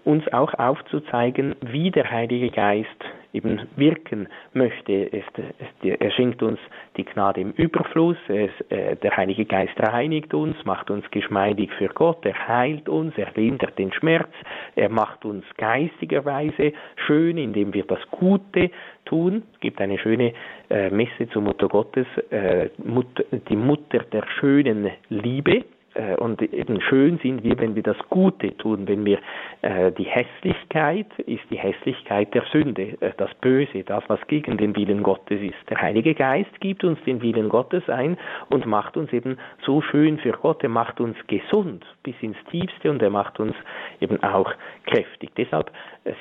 [0.05, 5.13] uns auch aufzuzeigen, wie der Heilige Geist eben wirken möchte.
[5.13, 6.59] Es, es, er schenkt uns
[6.97, 11.89] die Gnade im Überfluss, es, äh, der Heilige Geist reinigt uns, macht uns geschmeidig für
[11.89, 14.31] Gott, er heilt uns, er lindert den Schmerz,
[14.75, 16.73] er macht uns geistigerweise
[17.07, 18.71] schön, indem wir das Gute
[19.05, 19.43] tun.
[19.55, 20.33] Es gibt eine schöne
[20.69, 25.80] äh, Messe zur Mutter Gottes, äh, Mut, die Mutter der schönen Liebe äh,
[26.19, 29.19] und eben schön sind wir, wenn wir das Gute tun, wenn wir
[29.63, 34.77] äh, die Hässlichkeit ist die Hässlichkeit der Sünde, äh, das Böse, das, was gegen den
[34.77, 35.59] Willen Gottes ist.
[35.69, 38.17] Der Heilige Geist gibt uns den Willen Gottes ein
[38.51, 42.91] und macht uns eben so schön für Gott, er macht uns gesund bis ins Tiefste
[42.91, 43.55] und er macht uns
[44.01, 44.53] eben auch
[44.87, 45.31] kräftig.
[45.37, 45.71] Deshalb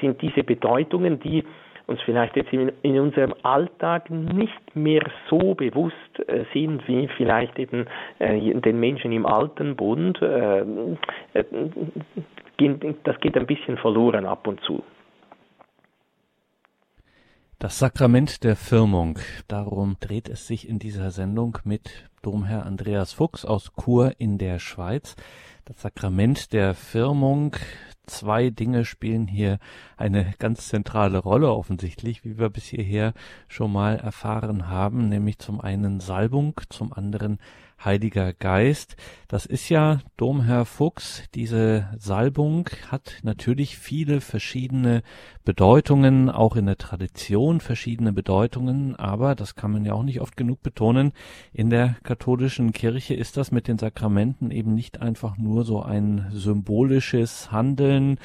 [0.02, 1.44] sind diese Bedeutungen, die
[1.90, 5.96] uns vielleicht jetzt in, in unserem Alltag nicht mehr so bewusst
[6.28, 7.88] äh, sind wie vielleicht eben
[8.20, 10.22] äh, den Menschen im alten Bund.
[10.22, 10.62] Äh,
[11.34, 11.44] äh
[13.04, 14.84] das geht ein bisschen verloren ab und zu.
[17.58, 19.20] Das Sakrament der Firmung.
[19.48, 24.60] Darum dreht es sich in dieser Sendung mit Domherr Andreas Fuchs aus Chur in der
[24.60, 25.18] Schweiz.
[25.70, 27.56] Das Sakrament der Firmung.
[28.08, 29.60] Zwei Dinge spielen hier
[29.98, 33.14] eine ganz zentrale Rolle offensichtlich, wie wir bis hierher
[33.48, 37.38] schon mal erfahren haben, nämlich zum einen Salbung, zum anderen
[37.84, 38.98] Heiliger Geist.
[39.28, 41.24] Das ist ja Domherr Fuchs.
[41.34, 45.02] Diese Salbung hat natürlich viele verschiedene
[45.46, 50.36] Bedeutungen, auch in der Tradition verschiedene Bedeutungen, aber das kann man ja auch nicht oft
[50.36, 51.14] genug betonen.
[51.54, 56.28] In der katholischen Kirche ist das mit den Sakramenten eben nicht einfach nur so ein
[56.32, 58.20] symbolisches Handeln,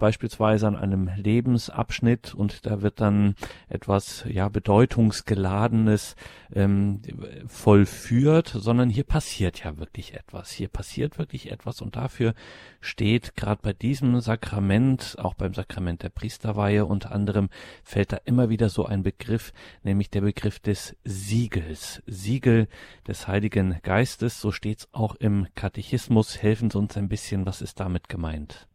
[0.00, 3.36] beispielsweise an einem Lebensabschnitt und da wird dann
[3.68, 6.16] etwas ja bedeutungsgeladenes
[6.52, 7.00] ähm,
[7.46, 10.50] vollführt, sondern hier passiert ja wirklich etwas.
[10.50, 12.34] Hier passiert wirklich etwas und dafür
[12.80, 17.48] steht gerade bei diesem Sakrament, auch beim Sakrament der Priesterweihe unter anderem,
[17.84, 19.52] fällt da immer wieder so ein Begriff,
[19.84, 22.02] nämlich der Begriff des Siegels.
[22.06, 22.66] Siegel
[23.06, 26.42] des Heiligen Geistes, so steht's auch im Katechismus.
[26.42, 28.69] Helfen Sie uns ein bisschen, was ist damit gemeint?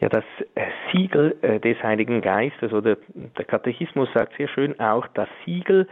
[0.00, 5.06] Ja, das äh, Siegel äh, des Heiligen Geistes oder der Katechismus sagt sehr schön auch,
[5.08, 5.88] das Siegel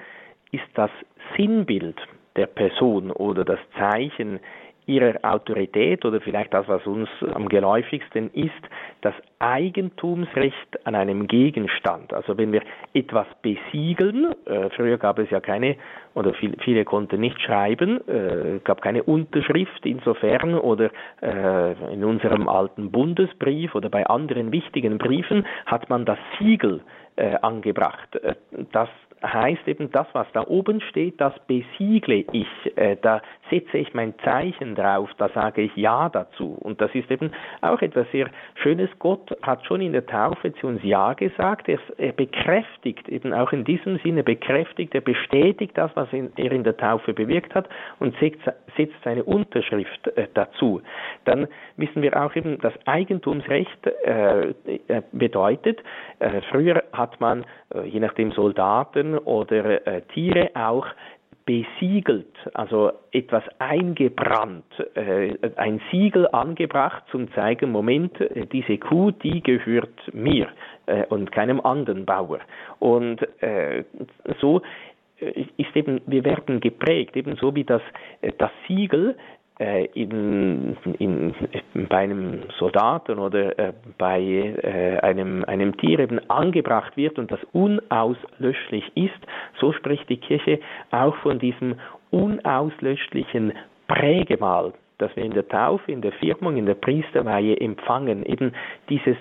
[0.53, 0.91] ist das
[1.37, 1.97] Sinnbild
[2.37, 4.39] der Person oder das Zeichen
[4.87, 8.53] ihrer Autorität oder vielleicht das, was uns am geläufigsten ist,
[9.01, 12.15] das Eigentumsrecht an einem Gegenstand.
[12.15, 12.63] Also wenn wir
[12.95, 15.77] etwas besiegeln, äh, früher gab es ja keine,
[16.15, 22.49] oder viel, viele konnten nicht schreiben, äh, gab keine Unterschrift insofern oder äh, in unserem
[22.49, 26.81] alten Bundesbrief oder bei anderen wichtigen Briefen hat man das Siegel
[27.17, 28.15] äh, angebracht.
[28.17, 28.35] Äh,
[28.73, 28.89] das
[29.33, 34.15] heißt eben, das, was da oben steht, das besiegle ich, äh, da setze ich mein
[34.25, 36.57] Zeichen drauf, da sage ich Ja dazu.
[36.61, 38.91] Und das ist eben auch etwas sehr Schönes.
[38.99, 41.69] Gott hat schon in der Taufe zu uns Ja gesagt.
[41.69, 46.77] Er, bekräftigt eben auch in diesem Sinne, bekräftigt, er bestätigt das, was er in der
[46.77, 48.43] Taufe bewirkt hat und setzt,
[49.05, 50.83] seine Unterschrift äh, dazu.
[51.25, 54.53] Dann wissen wir auch eben, das Eigentumsrecht äh,
[55.13, 55.83] bedeutet,
[56.51, 57.45] früher hat man,
[57.85, 60.87] je nachdem Soldaten oder äh, Tiere auch
[61.47, 68.13] besiegelt, also etwas eingebrannt, äh, ein Siegel angebracht zum zeigen, Moment,
[68.53, 70.49] diese Kuh, die gehört mir
[70.87, 72.41] äh, und keinem anderen Bauer.
[72.81, 73.85] Und äh,
[74.41, 74.61] so
[75.21, 77.83] äh, ist eben, wir werden geprägt, ebenso wie das,
[78.21, 79.17] äh, das Siegel
[79.59, 81.35] in, in,
[81.89, 87.41] bei einem Soldaten oder äh, bei äh, einem, einem Tier eben angebracht wird und das
[87.53, 89.19] unauslöschlich ist,
[89.59, 91.77] so spricht die Kirche auch von diesem
[92.11, 93.55] unauslöschlichen
[93.89, 98.27] Prägemal, das wir in der Taufe, in der Firmung, in der Priesterweihe empfangen.
[98.27, 98.53] Eben
[98.91, 99.17] dieses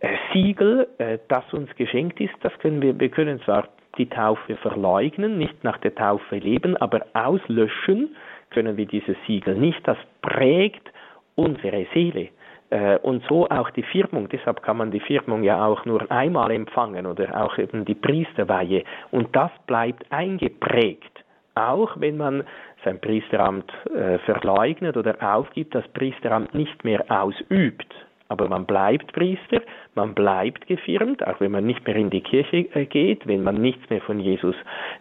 [0.00, 4.56] äh, Siegel, äh, das uns geschenkt ist, das können wir, wir können zwar die Taufe
[4.56, 8.14] verleugnen, nicht nach der Taufe leben, aber auslöschen
[8.50, 9.80] können wir dieses Siegel nicht.
[9.86, 10.90] Das prägt
[11.34, 12.28] unsere Seele.
[12.70, 14.28] Äh, und so auch die Firmung.
[14.28, 18.84] Deshalb kann man die Firmung ja auch nur einmal empfangen oder auch eben die Priesterweihe.
[19.10, 21.24] Und das bleibt eingeprägt.
[21.56, 22.44] Auch wenn man
[22.84, 27.92] sein Priesteramt äh, verleugnet oder aufgibt, das Priesteramt nicht mehr ausübt.
[28.30, 29.60] Aber man bleibt Priester,
[29.96, 33.56] man bleibt gefirmt, auch wenn man nicht mehr in die Kirche äh, geht, wenn man
[33.56, 34.54] nichts mehr von Jesus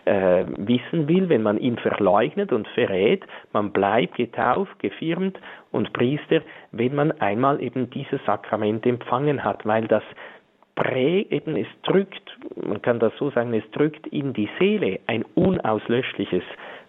[0.06, 5.39] äh, wissen will, wenn man ihn verleugnet und verrät, man bleibt getauft, gefirmt
[5.72, 10.04] und Priester, wenn man einmal eben dieses Sakrament empfangen hat, weil das
[10.74, 15.24] Prä eben es drückt, man kann das so sagen, es drückt in die Seele ein
[15.36, 16.44] unauslöschliches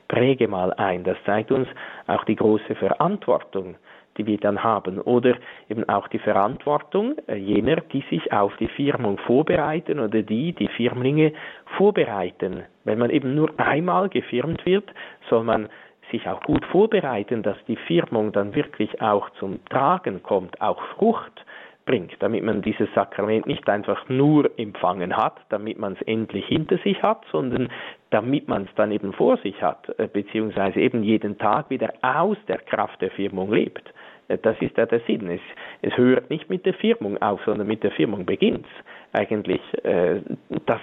[0.08, 1.04] Prägemal ein.
[1.04, 1.68] Das zeigt uns
[2.06, 3.76] auch die große Verantwortung,
[4.16, 5.00] die wir dann haben.
[5.00, 5.36] Oder
[5.68, 10.68] eben auch die Verantwortung äh, jener, die sich auf die Firmung vorbereiten oder die die
[10.68, 11.32] Firmlinge
[11.76, 12.64] vorbereiten.
[12.84, 14.90] Wenn man eben nur einmal gefirmt wird,
[15.28, 15.68] soll man
[16.10, 21.44] sich auch gut vorbereiten, dass die Firmung dann wirklich auch zum Tragen kommt, auch Frucht
[21.86, 26.78] bringt, damit man dieses Sakrament nicht einfach nur empfangen hat, damit man es endlich hinter
[26.78, 27.68] sich hat, sondern
[28.10, 32.36] damit man es dann eben vor sich hat, äh, beziehungsweise eben jeden Tag wieder aus
[32.48, 33.92] der Kraft der Firmung lebt.
[34.30, 35.28] Äh, das ist ja der Sinn.
[35.30, 35.40] Es,
[35.82, 38.66] es hört nicht mit der Firmung auf, sondern mit der Firmung beginnt
[39.12, 40.20] eigentlich äh,
[40.66, 40.80] das,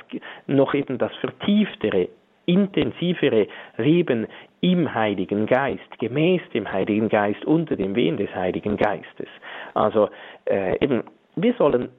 [0.47, 2.09] noch eben das vertieftere,
[2.45, 4.27] intensivere Leben
[4.61, 9.27] im Heiligen Geist, gemäß dem Heiligen Geist, unter dem Wehen des Heiligen Geistes.
[9.73, 10.09] Also
[10.45, 11.03] äh, eben,
[11.35, 11.89] wir sollen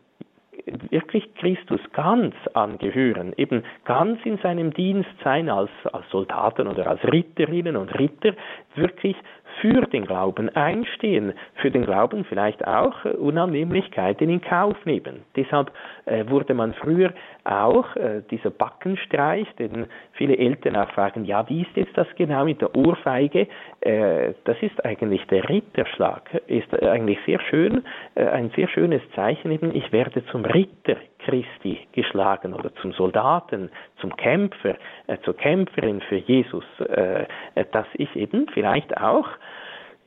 [0.91, 7.03] wirklich Christus ganz angehören, eben ganz in seinem Dienst sein als, als Soldaten oder als
[7.05, 8.35] Ritterinnen und Ritter,
[8.75, 9.17] wirklich
[9.61, 15.25] für den Glauben einstehen, für den Glauben vielleicht auch Unannehmlichkeiten in Kauf nehmen.
[15.37, 15.73] Deshalb
[16.07, 17.13] äh, wurde man früher
[17.45, 22.45] auch äh, dieser Backenstreich, den viele Eltern auch fragen, ja, wie ist jetzt das genau
[22.45, 23.49] mit der Ohrfeige?
[23.81, 29.51] Äh, das ist eigentlich der Ritterschlag, ist eigentlich sehr schön, äh, ein sehr schönes Zeichen
[29.51, 34.77] eben, ich werde zum Ritter Christi geschlagen oder zum Soldaten, zum Kämpfer,
[35.07, 37.27] äh, zur Kämpferin für Jesus, äh,
[37.73, 39.29] dass ich eben vielleicht auch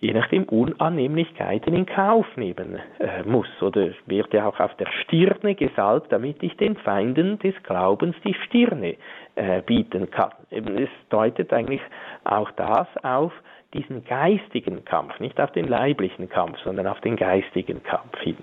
[0.01, 5.53] je nachdem Unannehmlichkeiten in Kauf nehmen äh, muss oder wird ja auch auf der Stirne
[5.55, 8.95] gesalbt, damit ich den Feinden des Glaubens die Stirne
[9.35, 10.31] äh, bieten kann.
[10.49, 11.81] Es deutet eigentlich
[12.23, 13.31] auch das auf
[13.75, 18.37] diesen geistigen Kampf, nicht auf den leiblichen Kampf, sondern auf den geistigen Kampf hin.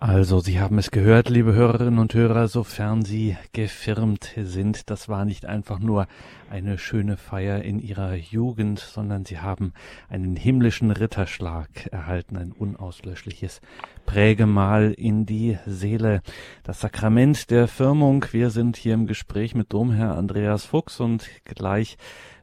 [0.00, 5.24] Also, Sie haben es gehört, liebe Hörerinnen und Hörer, sofern Sie gefirmt sind, das war
[5.24, 6.06] nicht einfach nur
[6.48, 9.72] eine schöne Feier in Ihrer Jugend, sondern Sie haben
[10.08, 13.60] einen himmlischen Ritterschlag erhalten, ein unauslöschliches
[14.06, 16.22] Prägemal in die Seele.
[16.62, 18.24] Das Sakrament der Firmung.
[18.30, 21.96] Wir sind hier im Gespräch mit Domherr Andreas Fuchs und gleich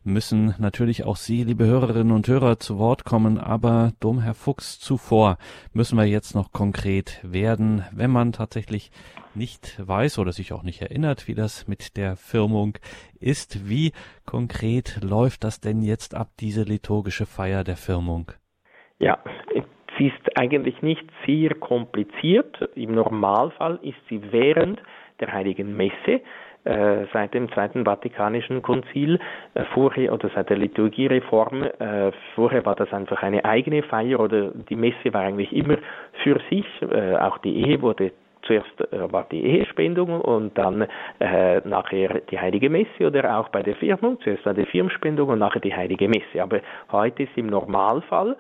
[0.06, 5.38] müssen natürlich auch Sie, liebe Hörerinnen und Hörer, zu Wort kommen, aber Domherr Fuchs zuvor
[5.74, 8.92] müssen wir jetzt noch konkret werden, wenn man tatsächlich
[9.34, 12.78] nicht weiß oder sich auch nicht erinnert, wie das mit der Firmung
[13.20, 13.68] ist.
[13.68, 13.92] Wie
[14.26, 18.32] konkret läuft das denn jetzt ab, diese liturgische Feier der Firmung?
[19.00, 19.18] Ja,
[19.98, 22.70] sie ist eigentlich nicht sehr kompliziert.
[22.76, 24.82] Im Normalfall ist sie während
[25.20, 26.22] der Heiligen Messe
[26.66, 29.20] äh, seit dem Zweiten Vatikanischen Konzil,
[29.54, 34.52] äh, vorher oder seit der Liturgiereform, äh, vorher war das einfach eine eigene Feier oder
[34.52, 35.78] die Messe war eigentlich immer
[36.24, 38.12] für sich, äh, auch die Ehe wurde
[38.46, 40.88] zuerst äh, war die Ehespendung und dann
[41.20, 45.40] äh, nachher die heilige Messe oder auch bei der Firmung, zuerst war die Firmspendung und
[45.40, 46.42] nachher die heilige Messe.
[46.42, 46.60] Aber
[46.92, 48.36] heute ist im Normalfall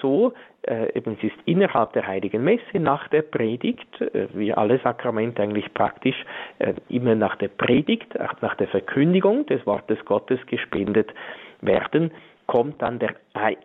[0.00, 0.32] so,
[0.62, 5.42] äh, eben es ist innerhalb der heiligen Messe nach der Predigt, äh, wie alle Sakramente
[5.42, 6.16] eigentlich praktisch
[6.58, 11.12] äh, immer nach der Predigt, nach der Verkündigung des Wortes Gottes gespendet
[11.60, 12.10] werden,
[12.46, 13.14] kommt dann der,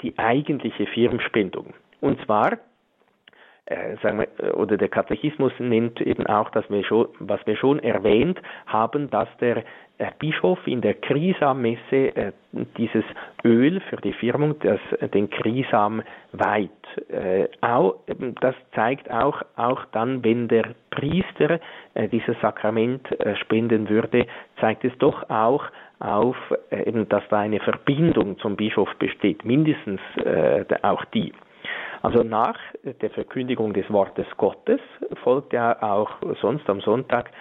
[0.02, 1.74] die eigentliche Firmspendung.
[2.02, 2.58] Und zwar
[3.68, 9.10] wir, oder der Katechismus nennt eben auch, dass wir schon, was wir schon erwähnt haben,
[9.10, 9.64] dass der
[10.00, 12.32] der Bischof in der Krisammesse äh,
[12.78, 13.06] dieses
[13.46, 16.72] Öl für die Firmung, das äh, den Krisam weiht.
[17.10, 17.96] Äh, auch,
[18.42, 21.60] das zeigt auch, auch dann, wenn der Priester
[21.94, 24.26] äh, dieses Sakrament äh, spenden würde,
[24.60, 25.64] zeigt es doch auch
[26.00, 26.36] auf,
[26.72, 30.02] äh, eben, dass da eine Verbindung zum Bischof besteht, mindestens
[30.82, 31.32] auch die.
[32.04, 34.82] Also nach der Verkündigung des Wortes Gottes
[35.24, 36.12] folgt ja auch
[36.42, 37.32] sonst am Sonntag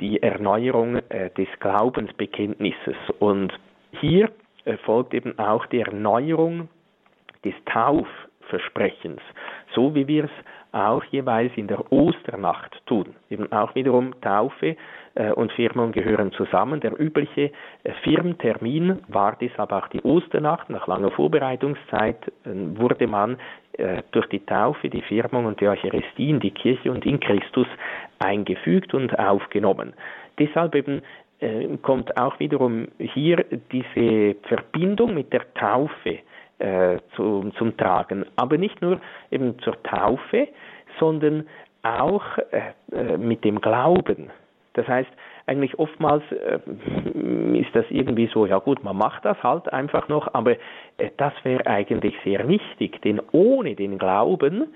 [0.00, 2.96] die Erneuerung äh, des Glaubensbekenntnisses.
[3.18, 3.52] Und
[4.00, 4.30] hier
[4.64, 6.68] erfolgt eben auch die Erneuerung
[7.44, 9.20] des Taufversprechens,
[9.74, 10.30] so wie wir es
[10.72, 13.16] auch jeweils in der Osternacht tun.
[13.28, 14.76] Eben auch wiederum Taufe äh,
[15.14, 16.80] und Firmung gehören zusammen.
[16.80, 17.50] Der übliche
[17.82, 20.70] äh, Firmtermin war deshalb auch die Osternacht.
[20.70, 23.36] Nach langer Vorbereitungszeit äh, wurde man
[23.72, 27.66] äh, durch die Taufe, die Firmung und die Eucharistie in die Kirche und in Christus
[28.18, 29.94] eingefügt und aufgenommen.
[30.38, 31.02] Deshalb eben
[31.40, 36.18] äh, kommt auch wiederum hier diese Verbindung mit der Taufe
[36.58, 38.26] äh, zu, zum Tragen.
[38.36, 40.48] Aber nicht nur eben zur Taufe,
[40.98, 41.46] sondern
[41.82, 44.30] auch äh, äh mit dem Glauben.
[44.74, 45.10] Das heißt,
[45.46, 46.60] eigentlich oftmals äh,
[47.58, 50.52] ist das irgendwie so, ja gut, man macht das halt einfach noch, aber
[50.98, 54.68] äh, das wäre eigentlich sehr wichtig, denn ohne den Glauben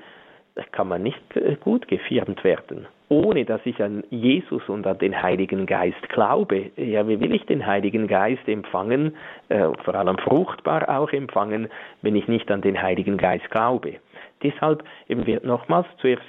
[0.73, 2.87] kann man nicht äh, gut gefirmt werden.
[3.09, 6.71] Ohne dass ich an Jesus und an den Heiligen Geist glaube.
[6.77, 9.17] Ja, wie will ich den Heiligen Geist empfangen,
[9.49, 11.69] äh, vor allem fruchtbar auch empfangen,
[12.03, 13.97] wenn ich nicht an den Heiligen Geist glaube?
[14.43, 16.23] Deshalb eben wird nochmals zuerst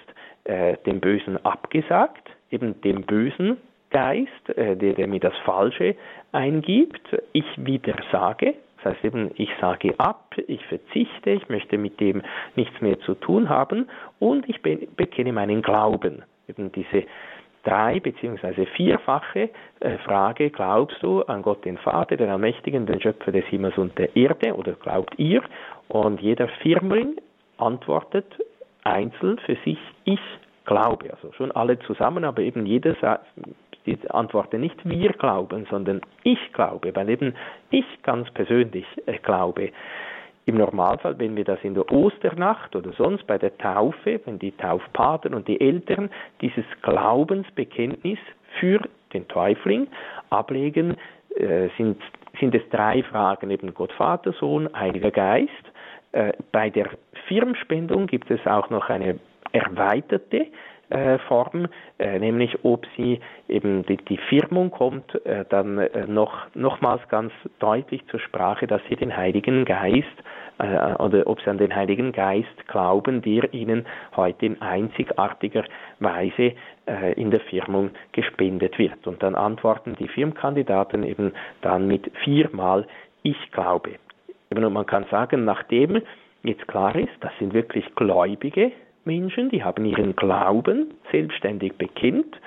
[0.45, 3.57] äh, dem Bösen abgesagt, eben dem Bösen
[3.91, 5.95] Geist, äh, der, der mir das Falsche
[6.31, 7.01] eingibt.
[7.33, 12.21] Ich widersage, das heißt eben, ich sage ab, ich verzichte, ich möchte mit dem
[12.55, 13.87] nichts mehr zu tun haben
[14.19, 16.23] und ich bekenne meinen Glauben.
[16.47, 17.05] Eben diese
[17.63, 23.31] drei beziehungsweise vierfache äh, Frage, glaubst du an Gott den Vater, den Allmächtigen, den Schöpfer
[23.31, 25.41] des Himmels und der Erde oder glaubt ihr?
[25.87, 27.15] Und jeder Firmling
[27.57, 28.25] antwortet
[28.85, 30.19] einzeln für sich, ich
[30.65, 31.11] glaube.
[31.11, 32.95] Also schon alle zusammen, aber eben jeder
[33.85, 37.35] die antworte nicht wir glauben, sondern ich glaube, weil eben
[37.69, 39.71] ich ganz persönlich äh, glaube.
[40.47, 44.51] im Normalfall, wenn wir das in der Osternacht oder sonst bei der Taufe, wenn die
[44.51, 46.09] Taufpaten und die Eltern
[46.41, 48.19] dieses Glaubensbekenntnis
[48.59, 48.79] für
[49.13, 49.87] den Täufling
[50.29, 50.97] ablegen,
[51.35, 52.01] äh, sind,
[52.39, 55.64] sind es drei Fragen, eben Gott Vater, Sohn, Heiliger Geist.
[56.15, 56.87] Äh, bei der
[57.27, 59.19] Firmspendung gibt es auch noch eine
[59.51, 60.47] erweiterte
[60.89, 61.67] äh, Form,
[61.99, 68.65] äh, nämlich ob sie eben die, Firmung kommt dann noch nochmals ganz deutlich zur Sprache,
[68.65, 70.07] dass sie den Heiligen Geist
[70.57, 73.85] oder ob sie an den Heiligen Geist glauben, der ihnen
[74.15, 75.65] heute in einzigartiger
[75.99, 76.53] Weise
[77.17, 79.05] in der Firmung gespendet wird.
[79.05, 82.87] Und dann antworten die Firmkandidaten eben dann mit viermal
[83.21, 83.99] Ich glaube.
[84.49, 86.01] Und man kann sagen, nachdem
[86.43, 88.71] jetzt klar ist, das sind wirklich Gläubige,
[89.05, 92.39] Menschen, die haben ihren Glauben selbstständig bekennt.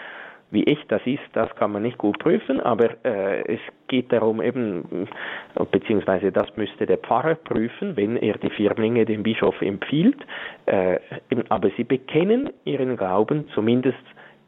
[0.50, 4.40] Wie echt das ist, das kann man nicht gut prüfen, aber äh, es geht darum
[4.40, 5.06] eben,
[5.70, 10.16] beziehungsweise das müsste der Pfarrer prüfen, wenn er die Firmlinge dem Bischof empfiehlt.
[10.64, 11.00] Äh,
[11.50, 13.98] aber sie bekennen ihren Glauben zumindest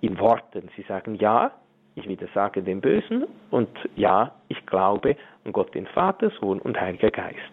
[0.00, 0.70] in Worten.
[0.74, 1.52] Sie sagen ja,
[2.00, 7.10] ich widersage dem Bösen und ja, ich glaube an Gott den Vater, Sohn und Heiliger
[7.10, 7.52] Geist.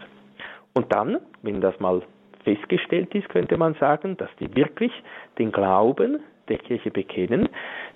[0.74, 2.02] Und dann, wenn das mal
[2.44, 4.92] festgestellt ist, könnte man sagen, dass die wirklich
[5.38, 7.50] den Glauben der Kirche bekennen,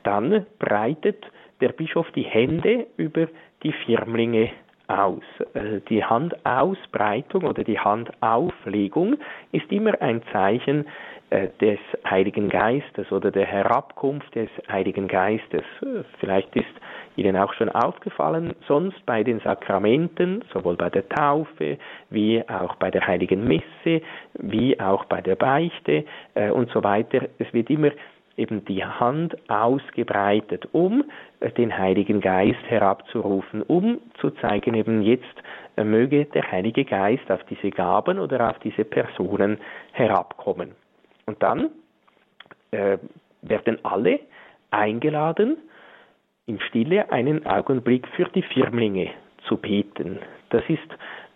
[0.04, 1.24] dann breitet
[1.62, 3.28] der Bischof die Hände über
[3.64, 4.49] die Firmlinge
[4.88, 5.24] aus.
[5.54, 9.18] Äh, die Handausbreitung oder die Handauflegung
[9.52, 10.86] ist immer ein Zeichen
[11.32, 15.64] des Heiligen Geistes oder der Herabkunft des Heiligen Geistes.
[15.82, 16.66] Äh, vielleicht ist
[17.16, 21.78] Ihnen auch schon aufgefallen, sonst bei den Sakramenten, sowohl bei der Taufe
[22.10, 24.02] wie auch bei der Heiligen Messe,
[24.34, 26.06] wie auch bei der Beichte
[26.36, 27.92] äh, und so weiter, es wird immer
[28.38, 31.04] eben die Hand ausgebreitet, um
[31.40, 35.26] äh, den Heiligen Geist herabzurufen, um zu zeigen, eben jetzt
[35.78, 39.58] äh, möge der Heilige Geist auf diese Gaben oder auf diese Personen
[39.92, 40.76] herabkommen.
[41.26, 41.70] Und dann
[42.72, 42.98] äh,
[43.42, 44.20] werden alle
[44.70, 45.58] eingeladen,
[46.46, 49.12] in Stille einen Augenblick für die Firmlinge
[49.48, 50.20] zu beten.
[50.50, 50.80] Das ist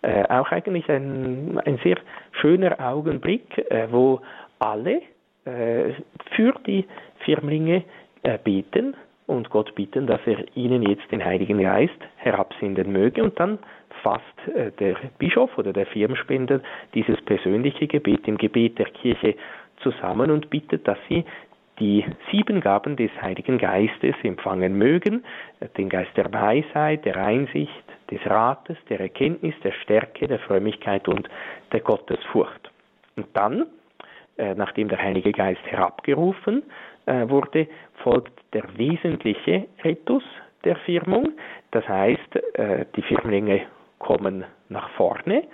[0.02, 1.98] äh, auch eigentlich ein, ein sehr
[2.40, 4.20] schöner Augenblick, äh, wo
[4.58, 5.02] alle
[5.44, 5.92] äh,
[6.34, 6.86] für die
[7.24, 7.84] Firmlinge
[8.22, 8.94] äh, beten
[9.26, 13.58] und Gott bitten, dass er ihnen jetzt den Heiligen Geist herabsenden möge und dann
[14.02, 14.22] fasst
[14.54, 16.60] äh, der Bischof oder der Firmspender
[16.94, 19.34] dieses persönliche Gebet im Gebet der Kirche
[19.92, 21.24] zusammen und bittet, dass sie
[21.78, 25.24] die sieben Gaben des Heiligen Geistes empfangen mögen,
[25.76, 31.28] den Geist der Weisheit, der Einsicht, des Rates, der Erkenntnis, der Stärke, der Frömmigkeit und
[31.72, 32.70] der Gottesfurcht.
[33.16, 33.66] Und dann,
[34.38, 36.62] äh, nachdem der Heilige Geist herabgerufen
[37.06, 37.66] äh, wurde,
[38.02, 40.22] folgt der wesentliche Ritus
[40.64, 41.32] der Firmung.
[41.72, 43.62] Das heißt, äh, die Firmlinge
[43.98, 45.44] kommen nach vorne,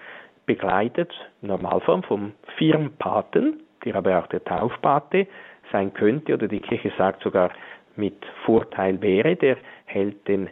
[0.46, 5.26] begleitet Normalform vom Firmpaten, der aber auch der Taufpate
[5.70, 7.50] sein könnte oder die Kirche sagt sogar
[7.96, 9.56] mit Vorteil wäre, der
[9.86, 10.48] hält den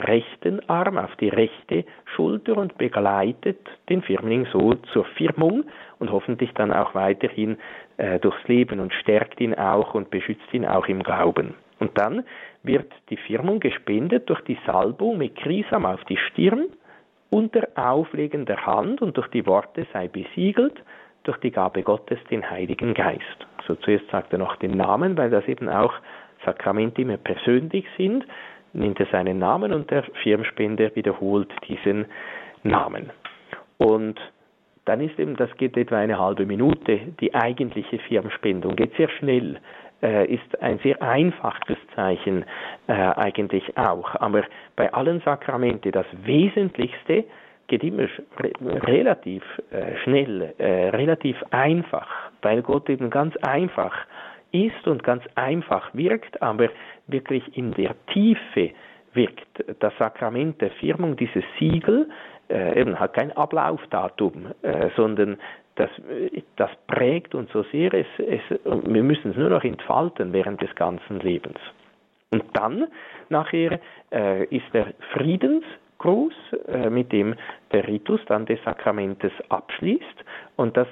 [0.00, 3.58] rechten Arm auf die rechte Schulter und begleitet
[3.88, 5.64] den Firmling so zur Firmung
[5.98, 7.56] und hoffentlich dann auch weiterhin
[7.96, 11.54] äh, durchs Leben und stärkt ihn auch und beschützt ihn auch im Glauben.
[11.78, 12.24] Und dann
[12.62, 16.66] wird die Firmung gespendet durch die Salbung mit Krisam auf die Stirn
[17.30, 20.82] unter Auflegen der Hand und durch die Worte sei besiegelt
[21.24, 23.46] durch die Gabe Gottes den Heiligen Geist.
[23.66, 25.92] So zuerst sagt er noch den Namen, weil das eben auch
[26.44, 28.24] Sakramente immer persönlich sind,
[28.72, 32.06] nimmt er seinen Namen und der Firmspender wiederholt diesen
[32.62, 33.10] Namen.
[33.78, 34.20] Und
[34.84, 39.58] dann ist eben, das geht etwa eine halbe Minute, die eigentliche Firmspendung, geht sehr schnell,
[40.02, 42.44] äh, ist ein sehr einfaches Zeichen
[42.86, 44.14] äh, eigentlich auch.
[44.16, 44.42] Aber
[44.76, 47.24] bei allen Sakramenten das Wesentlichste
[47.66, 48.08] geht immer
[48.86, 52.08] relativ äh, schnell, äh, relativ einfach,
[52.42, 53.94] weil Gott eben ganz einfach
[54.52, 56.68] ist und ganz einfach wirkt, aber
[57.06, 58.70] wirklich in der Tiefe
[59.12, 59.64] wirkt.
[59.80, 62.08] Das Sakrament der Firmung, dieses Siegel,
[62.48, 64.52] äh, eben hat kein Ablaufdatum,
[64.96, 65.38] sondern
[65.76, 65.90] das,
[66.56, 70.72] das prägt uns so sehr, es, es, wir müssen es nur noch entfalten während des
[70.76, 71.58] ganzen Lebens.
[72.30, 72.88] Und dann,
[73.28, 73.78] nachher,
[74.12, 75.64] äh, ist der Friedens,
[76.04, 76.34] Gruß,
[76.68, 77.34] äh, mit dem
[77.72, 80.24] der Ritus dann des Sakramentes abschließt.
[80.56, 80.86] Und das,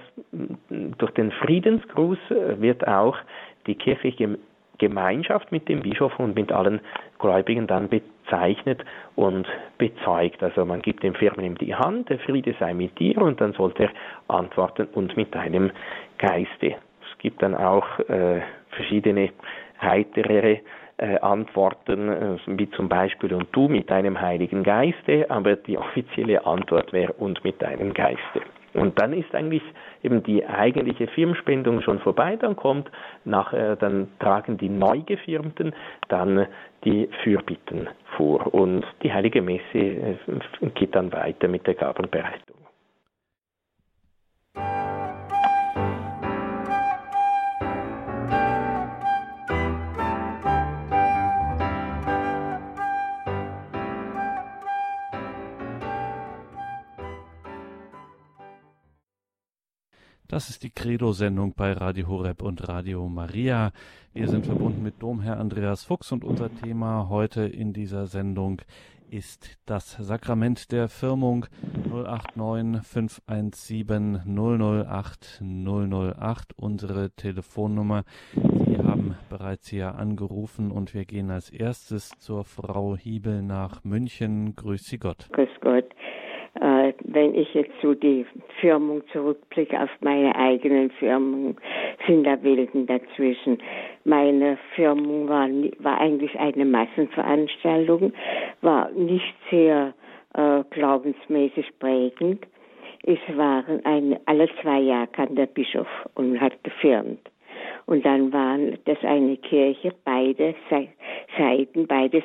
[0.70, 3.18] durch den Friedensgruß äh, wird auch
[3.66, 4.38] die kirchliche
[4.78, 6.80] Gemeinschaft mit dem Bischof und mit allen
[7.18, 8.82] Gläubigen dann bezeichnet
[9.14, 9.46] und
[9.76, 10.42] bezeugt.
[10.42, 13.84] Also man gibt dem Firmen die Hand, der Friede sei mit dir und dann sollte
[13.84, 13.90] er
[14.28, 15.72] antworten und mit deinem
[16.16, 16.76] Geiste.
[17.02, 18.40] Es gibt dann auch äh,
[18.70, 19.28] verschiedene
[19.78, 20.60] heiterere
[21.03, 26.46] äh, Antworten, äh, wie zum Beispiel und du mit deinem Heiligen Geiste, aber die offizielle
[26.46, 28.40] Antwort wäre und mit deinem Geiste.
[28.74, 29.62] Und dann ist eigentlich
[30.05, 32.88] eben die eigentliche Firmspendung schon vorbei, dann kommt
[33.24, 35.74] nachher, dann tragen die Neugefirmten
[36.09, 36.46] dann
[36.84, 40.16] die Fürbitten vor und die Heilige Messe äh,
[40.74, 42.57] geht dann weiter mit der Gabenbereitung.
[60.32, 63.70] Das ist die Credo-Sendung bei Radio Horeb und Radio Maria.
[64.14, 68.62] Wir sind verbunden mit Domherr Andreas Fuchs und unser Thema heute in dieser Sendung
[69.10, 71.44] ist das Sakrament der Firmung
[71.90, 78.04] 089 517 008 008, unsere Telefonnummer.
[78.32, 84.56] Sie haben bereits hier angerufen und wir gehen als erstes zur Frau Hiebel nach München.
[84.56, 85.28] Grüß Sie Gott.
[85.32, 85.91] Grüß Gott.
[86.93, 88.26] Äh, wenn ich jetzt so die
[88.61, 91.57] Firmung zurückblicke auf meine eigenen Firmung,
[92.07, 93.59] sind da Welten dazwischen.
[94.05, 98.12] Meine Firmung war, war eigentlich eine Massenveranstaltung,
[98.61, 99.95] war nicht sehr
[100.34, 102.47] äh, glaubensmäßig prägend.
[103.05, 107.31] Es waren ein, alle zwei Jahre kam der Bischof und hat gefirmt.
[107.86, 110.54] Und dann waren das eine Kirche, beide
[111.36, 112.24] Seiten, beides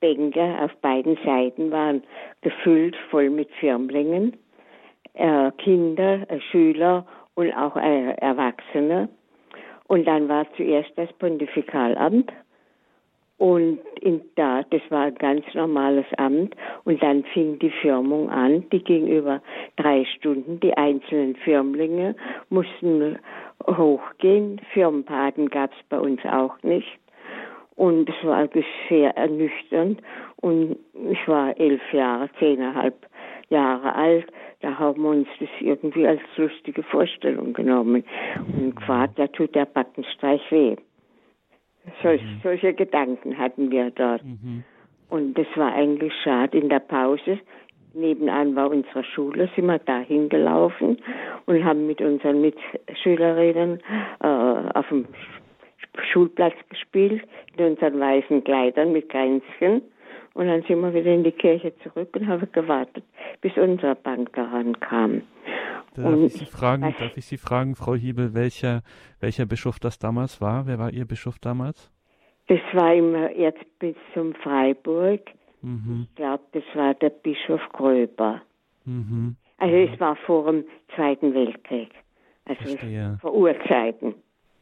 [0.00, 2.02] Bänke auf beiden Seiten waren
[2.42, 4.36] gefüllt voll mit Firmlingen,
[5.14, 7.04] äh, Kinder, äh, Schüler
[7.34, 9.08] und auch äh, Erwachsene.
[9.88, 12.32] Und dann war zuerst das Pontifikalamt
[13.38, 16.56] und in da, das war ein ganz normales Amt.
[16.84, 18.68] Und dann fing die Firmung an.
[18.70, 19.40] Die ging über
[19.76, 20.58] drei Stunden.
[20.58, 22.16] Die einzelnen Firmlinge
[22.50, 23.16] mussten
[23.66, 24.60] hochgehen.
[24.72, 26.98] Firmenpaten gab es bei uns auch nicht.
[27.76, 28.48] Und es war
[28.88, 30.02] sehr ernüchternd.
[30.36, 30.76] Und
[31.10, 33.06] ich war elf Jahre, zehneinhalb
[33.50, 34.26] Jahre alt.
[34.60, 38.04] Da haben wir uns das irgendwie als lustige Vorstellung genommen.
[38.56, 40.76] Und gefragt, da tut der Backenstreich weh.
[42.02, 42.40] Solch, mhm.
[42.42, 44.24] Solche Gedanken hatten wir dort.
[44.24, 44.64] Mhm.
[45.08, 46.58] Und das war eigentlich schade.
[46.58, 47.38] In der Pause,
[47.94, 50.98] nebenan war unsere Schule, sind wir da hingelaufen
[51.46, 53.80] und haben mit unseren Mitschülerinnen
[54.20, 55.06] äh, auf dem
[56.12, 57.22] Schulplatz gespielt,
[57.56, 59.82] in unseren weißen Kleidern mit Kränzchen.
[60.34, 63.04] Und dann sind wir wieder in die Kirche zurück und haben gewartet,
[63.40, 65.22] bis unsere Bank daran kam.
[65.94, 68.82] Darf, ich Sie, fragen, darf ich Sie fragen, Frau Hiebel, welcher,
[69.20, 70.66] welcher Bischof das damals war?
[70.66, 71.90] Wer war Ihr Bischof damals?
[72.46, 75.20] Das war immer Erzbistum Freiburg.
[75.62, 76.06] Mhm.
[76.08, 78.42] Ich glaube, das war der Bischof Gröber.
[78.84, 79.36] Mhm.
[79.58, 81.90] Also es war vor dem Zweiten Weltkrieg.
[82.44, 83.18] Also Verstehe.
[83.20, 84.14] vor Urzeiten.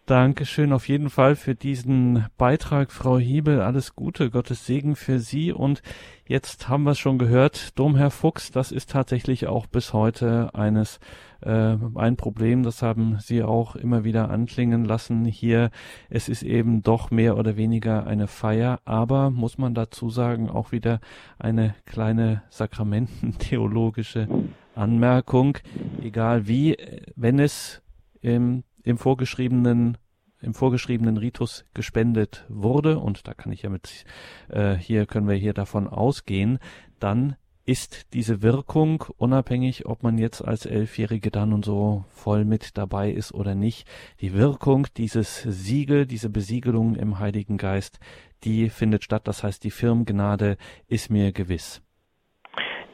[0.07, 3.61] Dankeschön auf jeden Fall für diesen Beitrag, Frau Hiebel.
[3.61, 5.53] Alles Gute, Gottes Segen für Sie.
[5.53, 5.83] Und
[6.29, 11.01] jetzt haben wir es schon gehört, Domherr Fuchs, das ist tatsächlich auch bis heute eines
[11.41, 12.63] äh, ein Problem.
[12.63, 15.71] Das haben Sie auch immer wieder anklingen lassen hier.
[16.09, 20.71] Es ist eben doch mehr oder weniger eine Feier, aber muss man dazu sagen auch
[20.71, 21.01] wieder
[21.37, 24.29] eine kleine sakramententheologische
[24.77, 25.59] Anmerkung.
[26.01, 26.77] Egal wie,
[27.17, 27.83] wenn es
[28.21, 29.99] im im vorgeschriebenen
[30.43, 34.05] im vorgeschriebenen Ritus gespendet wurde und da kann ich ja mit
[34.49, 36.59] äh, hier können wir hier davon ausgehen,
[37.01, 42.76] dann ist diese Wirkung unabhängig, ob man jetzt als Elfjährige dann und so voll mit
[42.78, 43.89] dabei ist oder nicht.
[44.20, 47.99] Die Wirkung dieses Siegel, diese Besiegelung im Heiligen Geist,
[48.45, 49.26] die findet statt.
[49.26, 51.82] Das heißt, die Firmgnade ist mir gewiss.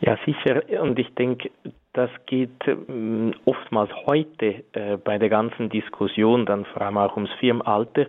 [0.05, 0.63] Ja, sicher.
[0.83, 1.51] Und ich denke,
[1.93, 7.31] das geht ähm, oftmals heute äh, bei der ganzen Diskussion, dann vor allem auch ums
[7.39, 8.07] Firmenalter,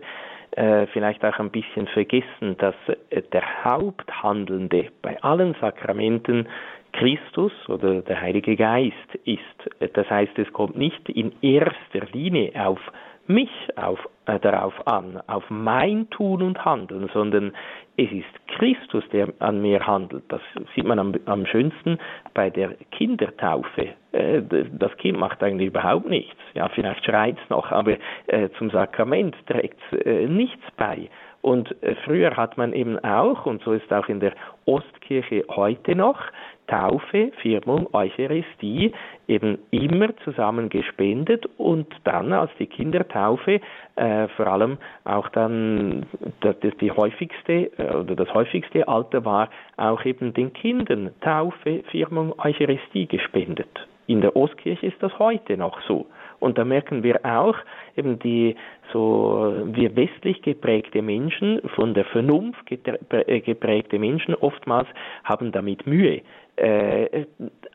[0.56, 2.74] äh, vielleicht auch ein bisschen vergessen, dass
[3.10, 6.48] äh, der Haupthandelnde bei allen Sakramenten
[6.94, 9.94] Christus oder der Heilige Geist ist.
[9.94, 12.80] Das heißt, es kommt nicht in erster Linie auf
[13.26, 17.52] mich auf, äh, darauf an, auf mein Tun und Handeln, sondern
[17.96, 20.24] es ist Christus, der an mir handelt.
[20.28, 20.40] Das
[20.74, 21.98] sieht man am, am schönsten
[22.34, 23.88] bei der Kindertaufe.
[24.12, 26.36] Äh, das Kind macht eigentlich überhaupt nichts.
[26.54, 27.96] Ja, vielleicht schreit es noch, aber
[28.26, 31.08] äh, zum Sakrament trägt es äh, nichts bei.
[31.44, 34.32] Und äh, früher hat man eben auch, und so ist auch in der
[34.64, 36.18] Ostkirche heute noch,
[36.66, 38.92] Taufe, Firmung, Eucharistie
[39.28, 43.60] eben immer zusammen gespendet und dann als die Kindertaufe
[43.96, 46.06] äh, vor allem auch dann
[46.40, 51.82] das, das die häufigste äh, oder das häufigste Alter war auch eben den Kindern Taufe,
[51.90, 53.86] Firmung, Eucharistie gespendet.
[54.06, 56.06] In der Ostkirche ist das heute noch so.
[56.44, 57.56] Und da merken wir auch,
[57.96, 58.54] eben die
[58.92, 64.86] so wir westlich geprägte Menschen, von der Vernunft äh, geprägte Menschen oftmals
[65.24, 66.20] haben damit Mühe.
[66.56, 67.24] Äh,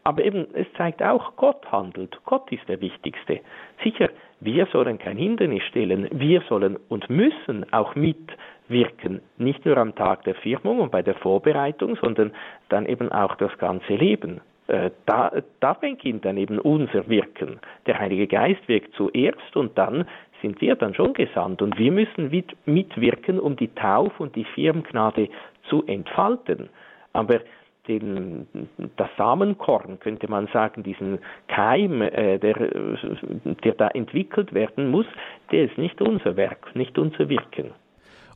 [0.04, 2.16] aber eben, es zeigt auch, Gott handelt.
[2.26, 3.40] Gott ist der Wichtigste.
[3.84, 4.10] Sicher,
[4.40, 6.08] wir sollen kein Hindernis stellen.
[6.12, 9.22] Wir sollen und müssen auch mitwirken.
[9.38, 12.32] Nicht nur am Tag der Firmung und bei der Vorbereitung, sondern
[12.70, 14.42] dann eben auch das ganze Leben.
[14.70, 17.60] Äh, da, da beginnt dann eben unser Wirken.
[17.88, 20.06] Der Heilige Geist wirkt zuerst und dann
[20.44, 22.30] sind wir dann schon gesandt und wir müssen
[22.66, 25.30] mitwirken, um die Tauf- und die Firmgnade
[25.70, 26.70] zu entfalten.
[27.14, 27.40] Aber
[27.88, 28.48] den,
[28.96, 31.18] das Samenkorn, könnte man sagen, diesen
[31.48, 32.54] Keim, äh, der,
[33.64, 35.08] der da entwickelt werden muss,
[35.52, 37.72] der ist nicht unser Werk, nicht unser Wirken.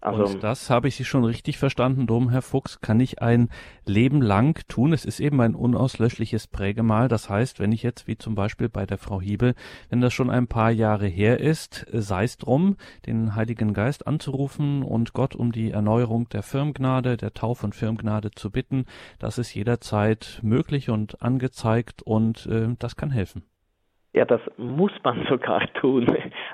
[0.04, 3.48] Also, und das habe ich Sie schon richtig verstanden, Dom, Herr Fuchs, kann ich ein
[3.86, 4.92] Leben lang tun.
[4.92, 7.08] Es ist eben ein unauslöschliches Prägemal.
[7.08, 9.56] Das heißt, wenn ich jetzt, wie zum Beispiel bei der Frau Hiebel,
[9.90, 12.76] wenn das schon ein paar Jahre her ist, sei es drum,
[13.06, 18.32] den Heiligen Geist anzurufen und Gott um die Erneuerung der Firmgnade, der Tauf- und Firmgnade
[18.32, 18.86] zu bitten,
[19.20, 23.44] das ist jederzeit möglich und angezeigt und äh, das kann helfen.
[24.14, 26.08] Ja, das muss man sogar tun.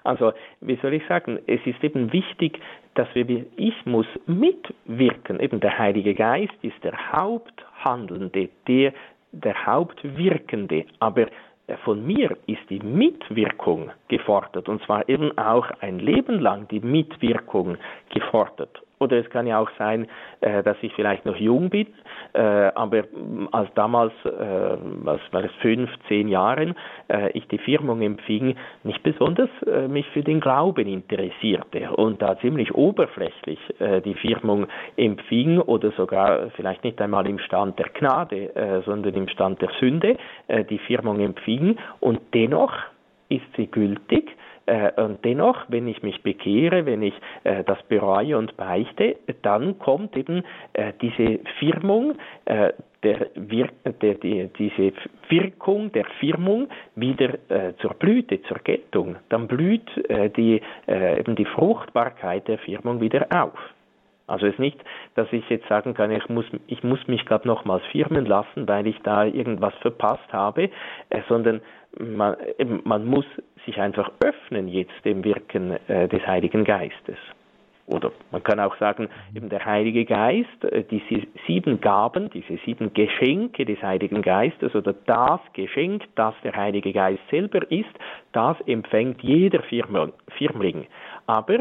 [0.03, 2.59] Also, wie soll ich sagen, es ist eben wichtig,
[2.95, 5.39] wir, ich muss mitwirken.
[5.39, 8.93] Eben der Heilige Geist ist der Haupthandelnde, der,
[9.31, 10.85] der Hauptwirkende.
[10.99, 11.27] Aber
[11.83, 14.67] von mir ist die Mitwirkung gefordert.
[14.67, 17.77] Und zwar eben auch ein Leben lang die Mitwirkung
[18.13, 18.81] gefordert.
[18.99, 20.07] Oder es kann ja auch sein,
[20.41, 21.87] äh, dass ich vielleicht noch jung bin,
[22.33, 23.03] äh, aber
[23.51, 26.75] als damals, äh, was war es, fünf, zehn Jahren,
[27.33, 29.49] ich die Firmung empfing, nicht besonders
[29.87, 33.59] mich für den Glauben interessierte und da ziemlich oberflächlich
[34.05, 39.61] die Firmung empfing oder sogar vielleicht nicht einmal im Stand der Gnade, sondern im Stand
[39.61, 40.17] der Sünde
[40.69, 42.73] die Firmung empfing und dennoch
[43.29, 44.35] ist sie gültig
[44.97, 47.13] und dennoch, wenn ich mich bekehre, wenn ich
[47.43, 50.43] äh, das bereue und beichte, dann kommt eben
[50.73, 52.15] äh, diese Firmung,
[52.45, 53.69] äh, der, Wir
[54.01, 54.91] der, die, diese
[55.29, 59.15] Wirkung der Firmung wieder äh, zur Blüte, zur Geltung.
[59.29, 63.57] Dann blüht äh, die, eben die Fruchtbarkeit der Firmung wieder auf.
[64.29, 64.77] Also es ist nicht,
[65.15, 68.87] dass ich jetzt sagen kann, ich muss, ich muss mich gerade nochmals firmen lassen, weil
[68.87, 70.69] ich da irgendwas verpasst habe,
[71.09, 71.61] äh, sondern
[71.97, 72.35] man,
[72.83, 73.25] man muss
[73.65, 77.17] sich einfach öffnen jetzt dem Wirken äh, des Heiligen Geistes.
[77.89, 82.93] Oder man kann auch sagen, eben der Heilige Geist, äh, diese sieben Gaben, diese sieben
[82.93, 87.89] Geschenke des Heiligen Geistes oder das Geschenk, das der Heilige Geist selber ist,
[88.31, 90.85] das empfängt jeder Firmling.
[91.25, 91.59] Aber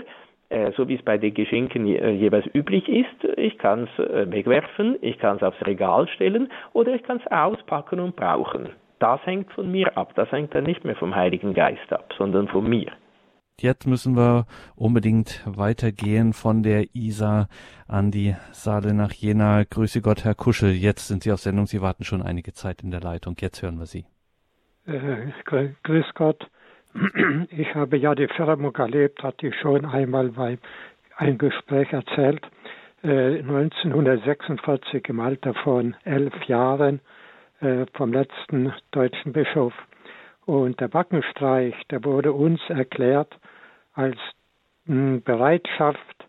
[0.76, 5.36] so wie es bei den Geschenken jeweils üblich ist, ich kann es wegwerfen, ich kann
[5.36, 9.96] es aufs Regal stellen oder ich kann es auspacken und brauchen das hängt von mir
[9.96, 10.12] ab.
[10.14, 12.90] Das hängt dann nicht mehr vom Heiligen Geist ab, sondern von mir.
[13.61, 14.46] Jetzt müssen wir
[14.76, 17.49] unbedingt weitergehen von der Isar
[17.88, 19.64] an die Saale nach Jena.
[19.64, 20.70] Grüße Gott, Herr Kuschel.
[20.70, 21.66] Jetzt sind Sie auf Sendung.
[21.66, 23.34] Sie warten schon einige Zeit in der Leitung.
[23.40, 24.07] Jetzt hören wir Sie.
[24.86, 25.32] Äh,
[25.82, 26.49] grüß Gott.
[27.51, 30.59] Ich habe ja die Firmung erlebt, hatte ich schon einmal bei
[31.16, 32.42] einem Gespräch erzählt.
[33.03, 37.01] Äh, 1946 im Alter von elf Jahren
[37.61, 39.72] äh, vom letzten deutschen Bischof.
[40.46, 43.38] Und der Backenstreich, der wurde uns erklärt
[43.94, 44.16] als
[44.86, 46.26] hm, Bereitschaft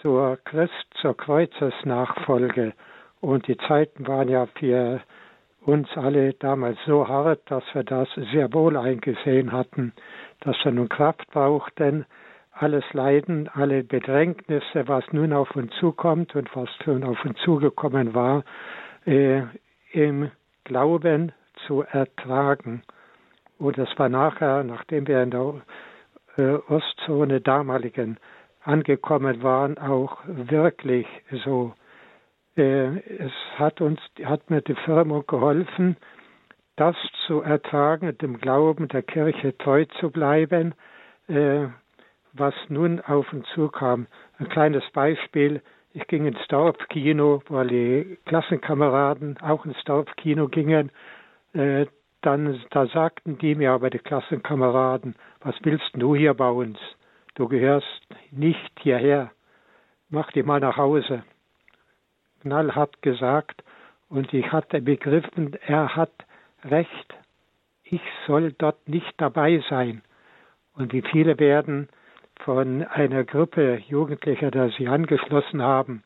[0.00, 2.72] zur Christ, zur Kreuzesnachfolge.
[3.20, 5.00] Und die Zeiten waren ja für
[5.64, 9.92] uns alle damals so hart, dass wir das sehr wohl eingesehen hatten,
[10.40, 12.04] dass wir nun Kraft brauchten,
[12.52, 18.14] alles Leiden, alle Bedrängnisse, was nun auf uns zukommt und was schon auf uns zugekommen
[18.14, 18.44] war,
[19.06, 19.42] äh,
[19.92, 20.30] im
[20.64, 21.32] Glauben
[21.66, 22.82] zu ertragen.
[23.58, 25.54] Und das war nachher, nachdem wir in der
[26.36, 28.18] äh, Ostzone damaligen
[28.64, 31.06] angekommen waren, auch wirklich
[31.44, 31.74] so.
[32.56, 35.96] Äh, es hat uns, hat mir die Firma geholfen,
[36.76, 36.96] das
[37.26, 40.74] zu ertragen, dem Glauben der Kirche treu zu bleiben,
[41.28, 41.66] äh,
[42.32, 44.06] was nun auf uns zukam.
[44.38, 45.62] Ein kleines Beispiel.
[45.94, 50.90] Ich ging ins Dorfkino, weil die Klassenkameraden auch ins Dorfkino gingen.
[51.52, 51.86] Äh,
[52.22, 56.78] dann, da sagten die mir aber, die Klassenkameraden, was willst du hier bei uns?
[57.34, 59.32] Du gehörst nicht hierher.
[60.08, 61.24] Mach dich mal nach Hause.
[62.42, 63.64] Knallhart gesagt.
[64.08, 66.12] Und ich hatte begriffen, er hat
[66.64, 67.14] recht.
[67.82, 70.02] Ich soll dort nicht dabei sein.
[70.74, 71.88] Und wie viele werden
[72.40, 76.02] von einer Gruppe Jugendlicher, der sie angeschlossen haben,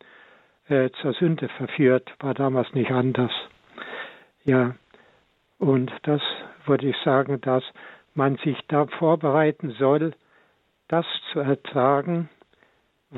[0.68, 3.32] äh, zur Sünde verführt, war damals nicht anders.
[4.45, 4.74] Ja,
[5.59, 6.20] und das
[6.66, 7.64] würde ich sagen, dass
[8.14, 10.12] man sich da vorbereiten soll,
[10.89, 12.28] das zu ertragen,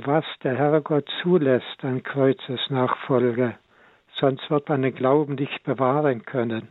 [0.07, 3.57] was der Herrgott zulässt an Kreuzesnachfolge.
[4.21, 6.69] Sonst wird man den Glauben nicht bewahren können.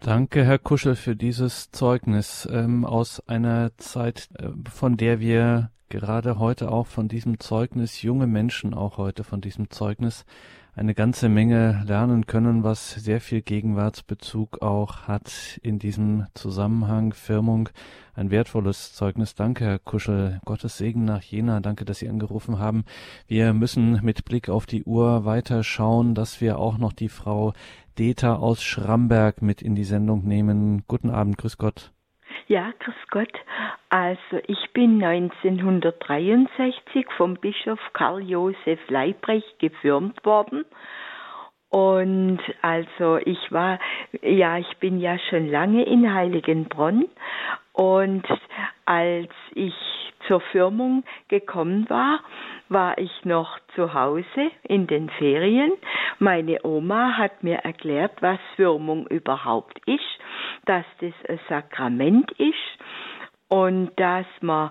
[0.00, 6.38] Danke, Herr Kuschel, für dieses Zeugnis ähm, aus einer Zeit, äh, von der wir gerade
[6.38, 10.26] heute auch von diesem Zeugnis, junge Menschen auch heute von diesem Zeugnis,
[10.76, 17.12] eine ganze Menge lernen können, was sehr viel Gegenwartsbezug auch hat in diesem Zusammenhang.
[17.12, 17.68] Firmung,
[18.14, 19.34] ein wertvolles Zeugnis.
[19.34, 20.40] Danke, Herr Kuschel.
[20.44, 21.60] Gottes Segen nach Jena.
[21.60, 22.84] Danke, dass Sie angerufen haben.
[23.28, 27.52] Wir müssen mit Blick auf die Uhr weiter schauen, dass wir auch noch die Frau
[27.98, 30.82] Deta aus Schramberg mit in die Sendung nehmen.
[30.88, 31.93] Guten Abend, grüß Gott.
[32.46, 33.32] Ja, grüß Gott.
[33.88, 40.66] Also ich bin 1963 vom Bischof Karl Josef Leibrecht gefirmt worden.
[41.70, 43.78] Und also ich war,
[44.22, 47.06] ja, ich bin ja schon lange in Heiligenbronn.
[47.72, 48.26] Und
[48.84, 49.74] als ich
[50.28, 52.20] zur Firmung gekommen war,
[52.68, 55.72] war ich noch zu Hause in den Ferien.
[56.18, 60.13] Meine Oma hat mir erklärt, was Firmung überhaupt ist,
[60.66, 62.54] dass das ein Sakrament ist
[63.48, 64.70] und dass man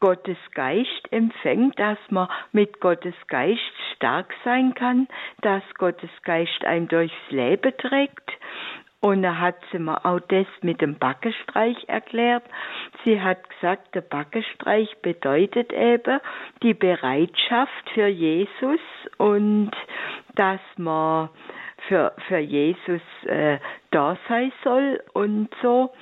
[0.00, 3.60] Gottes Geist empfängt, dass man mit Gottes Geist
[3.96, 5.08] stark sein kann,
[5.40, 8.30] dass Gottes Geist einem durchs Leben trägt
[9.00, 12.42] und da hat sie mir auch das mit dem Backestreich erklärt.
[13.04, 16.20] Sie hat gesagt, der Backestreich bedeutet eben
[16.62, 18.80] die Bereitschaft für Jesus
[19.18, 19.70] und
[20.34, 21.28] dass man
[21.88, 23.58] für, für Jesus äh,
[23.90, 25.92] da sein soll und so.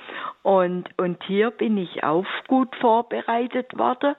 [0.43, 4.15] Und, und hier bin ich auch gut vorbereitet worden.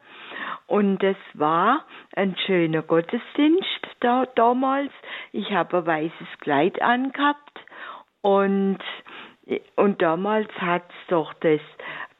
[0.66, 1.85] Und es war
[2.16, 4.91] ein schöner Gottesdienst da, damals.
[5.33, 7.61] Ich habe ein weißes Kleid angehabt
[8.23, 8.79] und,
[9.77, 11.61] und damals hat es doch das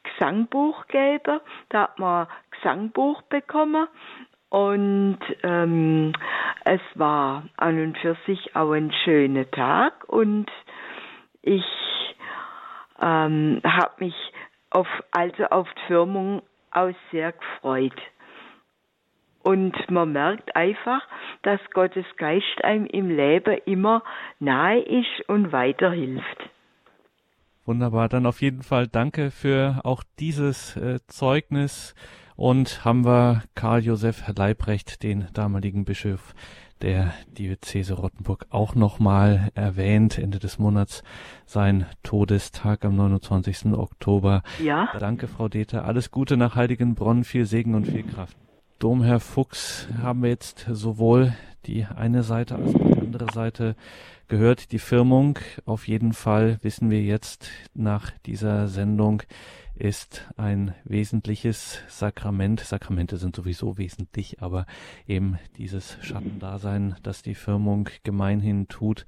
[0.03, 1.39] Gesangbuch gegeben.
[1.69, 3.87] Da hat man Gesangbuch bekommen.
[4.49, 6.13] Und ähm,
[6.65, 10.05] es war an und für sich auch ein schöner Tag.
[10.07, 10.49] Und
[11.41, 11.63] ich
[12.99, 14.15] ähm, habe mich
[14.71, 16.41] auf, also auf die Firmung
[16.71, 17.95] auch sehr gefreut.
[19.41, 21.01] Und man merkt einfach,
[21.43, 24.03] dass Gottes Geist einem im Leben immer
[24.39, 26.49] nahe ist und weiterhilft.
[27.65, 31.93] Wunderbar, dann auf jeden Fall danke für auch dieses äh, Zeugnis
[32.39, 36.33] und haben wir Karl Josef Leibrecht, den damaligen Bischof
[36.81, 40.17] der Diözese Rottenburg, auch nochmal erwähnt.
[40.17, 41.03] Ende des Monats
[41.45, 43.73] sein Todestag am 29.
[43.73, 44.43] Oktober.
[44.63, 44.87] Ja.
[44.97, 45.83] Danke, Frau Deter.
[45.83, 48.37] Alles Gute nach Heiligenbronn, viel Segen und viel Kraft.
[48.79, 51.33] Domherr Fuchs haben wir jetzt sowohl
[51.65, 53.75] die eine Seite als auch die andere Seite
[54.29, 54.71] gehört.
[54.71, 59.23] Die Firmung, auf jeden Fall wissen wir jetzt nach dieser Sendung,
[59.79, 62.59] ist ein wesentliches Sakrament.
[62.59, 64.65] Sakramente sind sowieso wesentlich, aber
[65.07, 69.05] eben dieses Schattendasein, das die Firmung gemeinhin tut,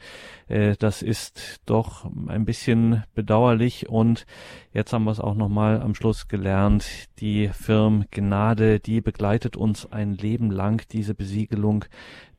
[0.47, 4.25] äh, das ist doch ein bisschen bedauerlich und
[4.71, 6.85] jetzt haben wir es auch nochmal am Schluss gelernt.
[7.19, 11.85] Die Firm Gnade, die begleitet uns ein Leben lang, diese Besiegelung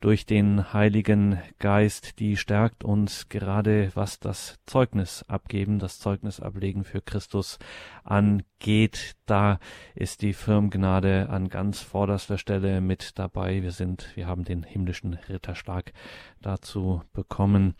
[0.03, 6.83] durch den Heiligen Geist, die stärkt uns gerade, was das Zeugnis abgeben, das Zeugnis ablegen
[6.83, 7.57] für Christus
[8.23, 9.15] angeht.
[9.25, 9.59] Da
[9.95, 13.61] ist die Firmgnade an ganz vorderster Stelle mit dabei.
[13.61, 15.91] Wir sind, wir haben den himmlischen Ritterschlag
[16.41, 17.75] dazu bekommen.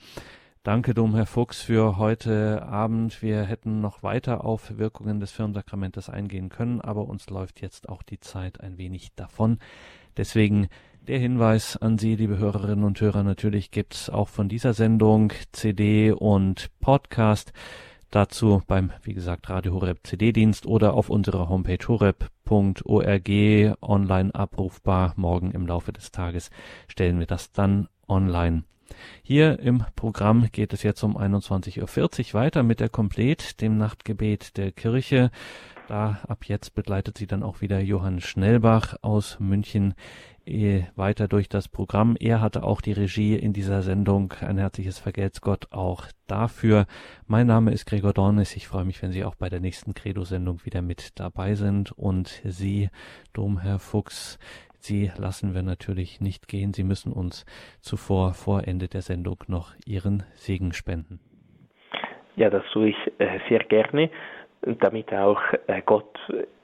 [0.63, 3.21] Danke, Domherr Fuchs, für heute Abend.
[3.21, 8.01] Wir hätten noch weiter auf Wirkungen des Firmensakramentes eingehen können, aber uns läuft jetzt auch
[8.01, 9.59] die Zeit ein wenig davon.
[10.15, 10.67] Deswegen
[11.01, 16.11] der Hinweis an Sie, liebe Hörerinnen und Hörer, natürlich gibt's auch von dieser Sendung CD
[16.11, 17.51] und Podcast.
[18.13, 23.29] Dazu beim, wie gesagt, Radio Horeb CD-Dienst oder auf unserer Homepage horeb.org
[23.81, 25.13] online abrufbar.
[25.15, 26.51] Morgen im Laufe des Tages
[26.87, 28.65] stellen wir das dann online.
[29.23, 34.57] Hier im Programm geht es jetzt um 21.40 Uhr weiter mit der Komplet, dem Nachtgebet
[34.57, 35.31] der Kirche.
[35.87, 39.95] Da ab jetzt begleitet sie dann auch wieder Johann Schnellbach aus München
[40.45, 42.15] weiter durch das Programm.
[42.19, 44.33] Er hatte auch die Regie in dieser Sendung.
[44.41, 46.85] Ein herzliches Vergelt's Gott auch dafür.
[47.27, 48.55] Mein Name ist Gregor Dornis.
[48.55, 51.91] Ich freue mich, wenn Sie auch bei der nächsten Credo-Sendung wieder mit dabei sind.
[51.93, 52.89] Und Sie,
[53.33, 54.37] Domherr Fuchs,
[54.79, 56.73] Sie lassen wir natürlich nicht gehen.
[56.73, 57.45] Sie müssen uns
[57.79, 61.19] zuvor, vor Ende der Sendung, noch Ihren Segen spenden.
[62.35, 64.09] Ja, das tue ich äh, sehr gerne
[64.79, 66.17] damit auch äh, Gott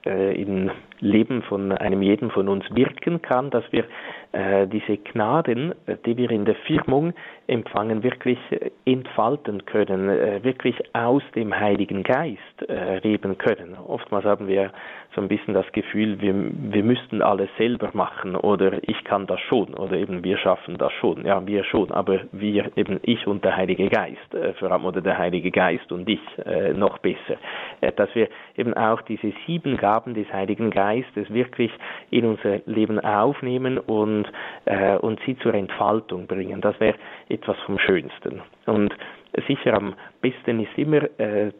[0.06, 0.70] äh, im
[1.00, 3.84] Leben von einem jeden von uns wirken kann, dass wir
[4.32, 5.74] äh, diese Gnaden,
[6.04, 7.14] die wir in der Firmung
[7.46, 8.38] empfangen, wirklich
[8.84, 12.38] entfalten können, äh, wirklich aus dem Heiligen Geist
[12.68, 13.76] äh, leben können.
[13.86, 14.70] Oftmals haben wir
[15.14, 19.40] so ein bisschen das Gefühl, wir, wir müssten alles selber machen oder ich kann das
[19.40, 21.26] schon oder eben wir schaffen das schon.
[21.26, 25.00] Ja, wir schon, aber wir eben ich und der Heilige Geist, äh, vor allem oder
[25.00, 27.36] der Heilige Geist und ich äh, noch besser.
[27.80, 31.70] Äh, dass wir eben auch diese sieben Gaben des Heiligen Geistes wirklich
[32.10, 34.26] in unser Leben aufnehmen und,
[34.64, 36.60] äh, und sie zur Entfaltung bringen.
[36.60, 36.96] Das wäre
[37.28, 38.42] etwas vom Schönsten.
[38.66, 38.94] Und
[39.46, 41.52] sicher am besten ist immer äh,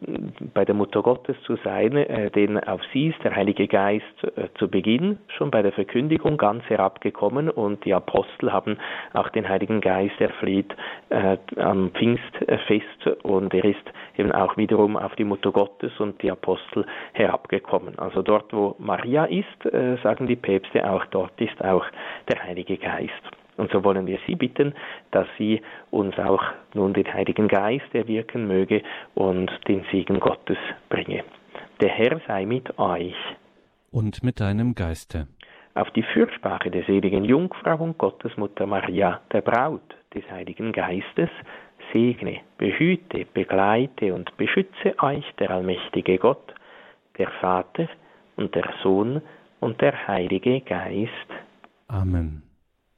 [0.55, 4.05] bei der Mutter Gottes zu sein, äh, denn auf sie ist der Heilige Geist
[4.37, 8.79] äh, zu Beginn schon bei der Verkündigung ganz herabgekommen und die Apostel haben
[9.13, 10.75] auch den Heiligen Geist erfleht
[11.11, 16.31] äh, am Pfingstfest und er ist eben auch wiederum auf die Mutter Gottes und die
[16.31, 17.99] Apostel herabgekommen.
[17.99, 21.85] Also dort, wo Maria ist, äh, sagen die Päpste auch, dort ist auch
[22.29, 23.23] der Heilige Geist.
[23.61, 24.73] Und so wollen wir Sie bitten,
[25.11, 26.43] dass Sie uns auch
[26.73, 28.83] nun den Heiligen Geist erwirken möge
[29.15, 30.57] und den Segen Gottes
[30.89, 31.25] bringe.
[31.83, 33.15] Der Herr sei mit euch.
[33.93, 35.29] Und mit deinem Geiste.
[35.75, 41.29] Auf die Fürsprache der seligen Jungfrau und Gottesmutter Maria, der Braut des Heiligen Geistes,
[41.93, 46.55] segne, behüte, begleite und beschütze euch der allmächtige Gott,
[47.19, 47.89] der Vater
[48.37, 49.21] und der Sohn
[49.61, 51.29] und der Heilige Geist.
[51.89, 52.50] Amen.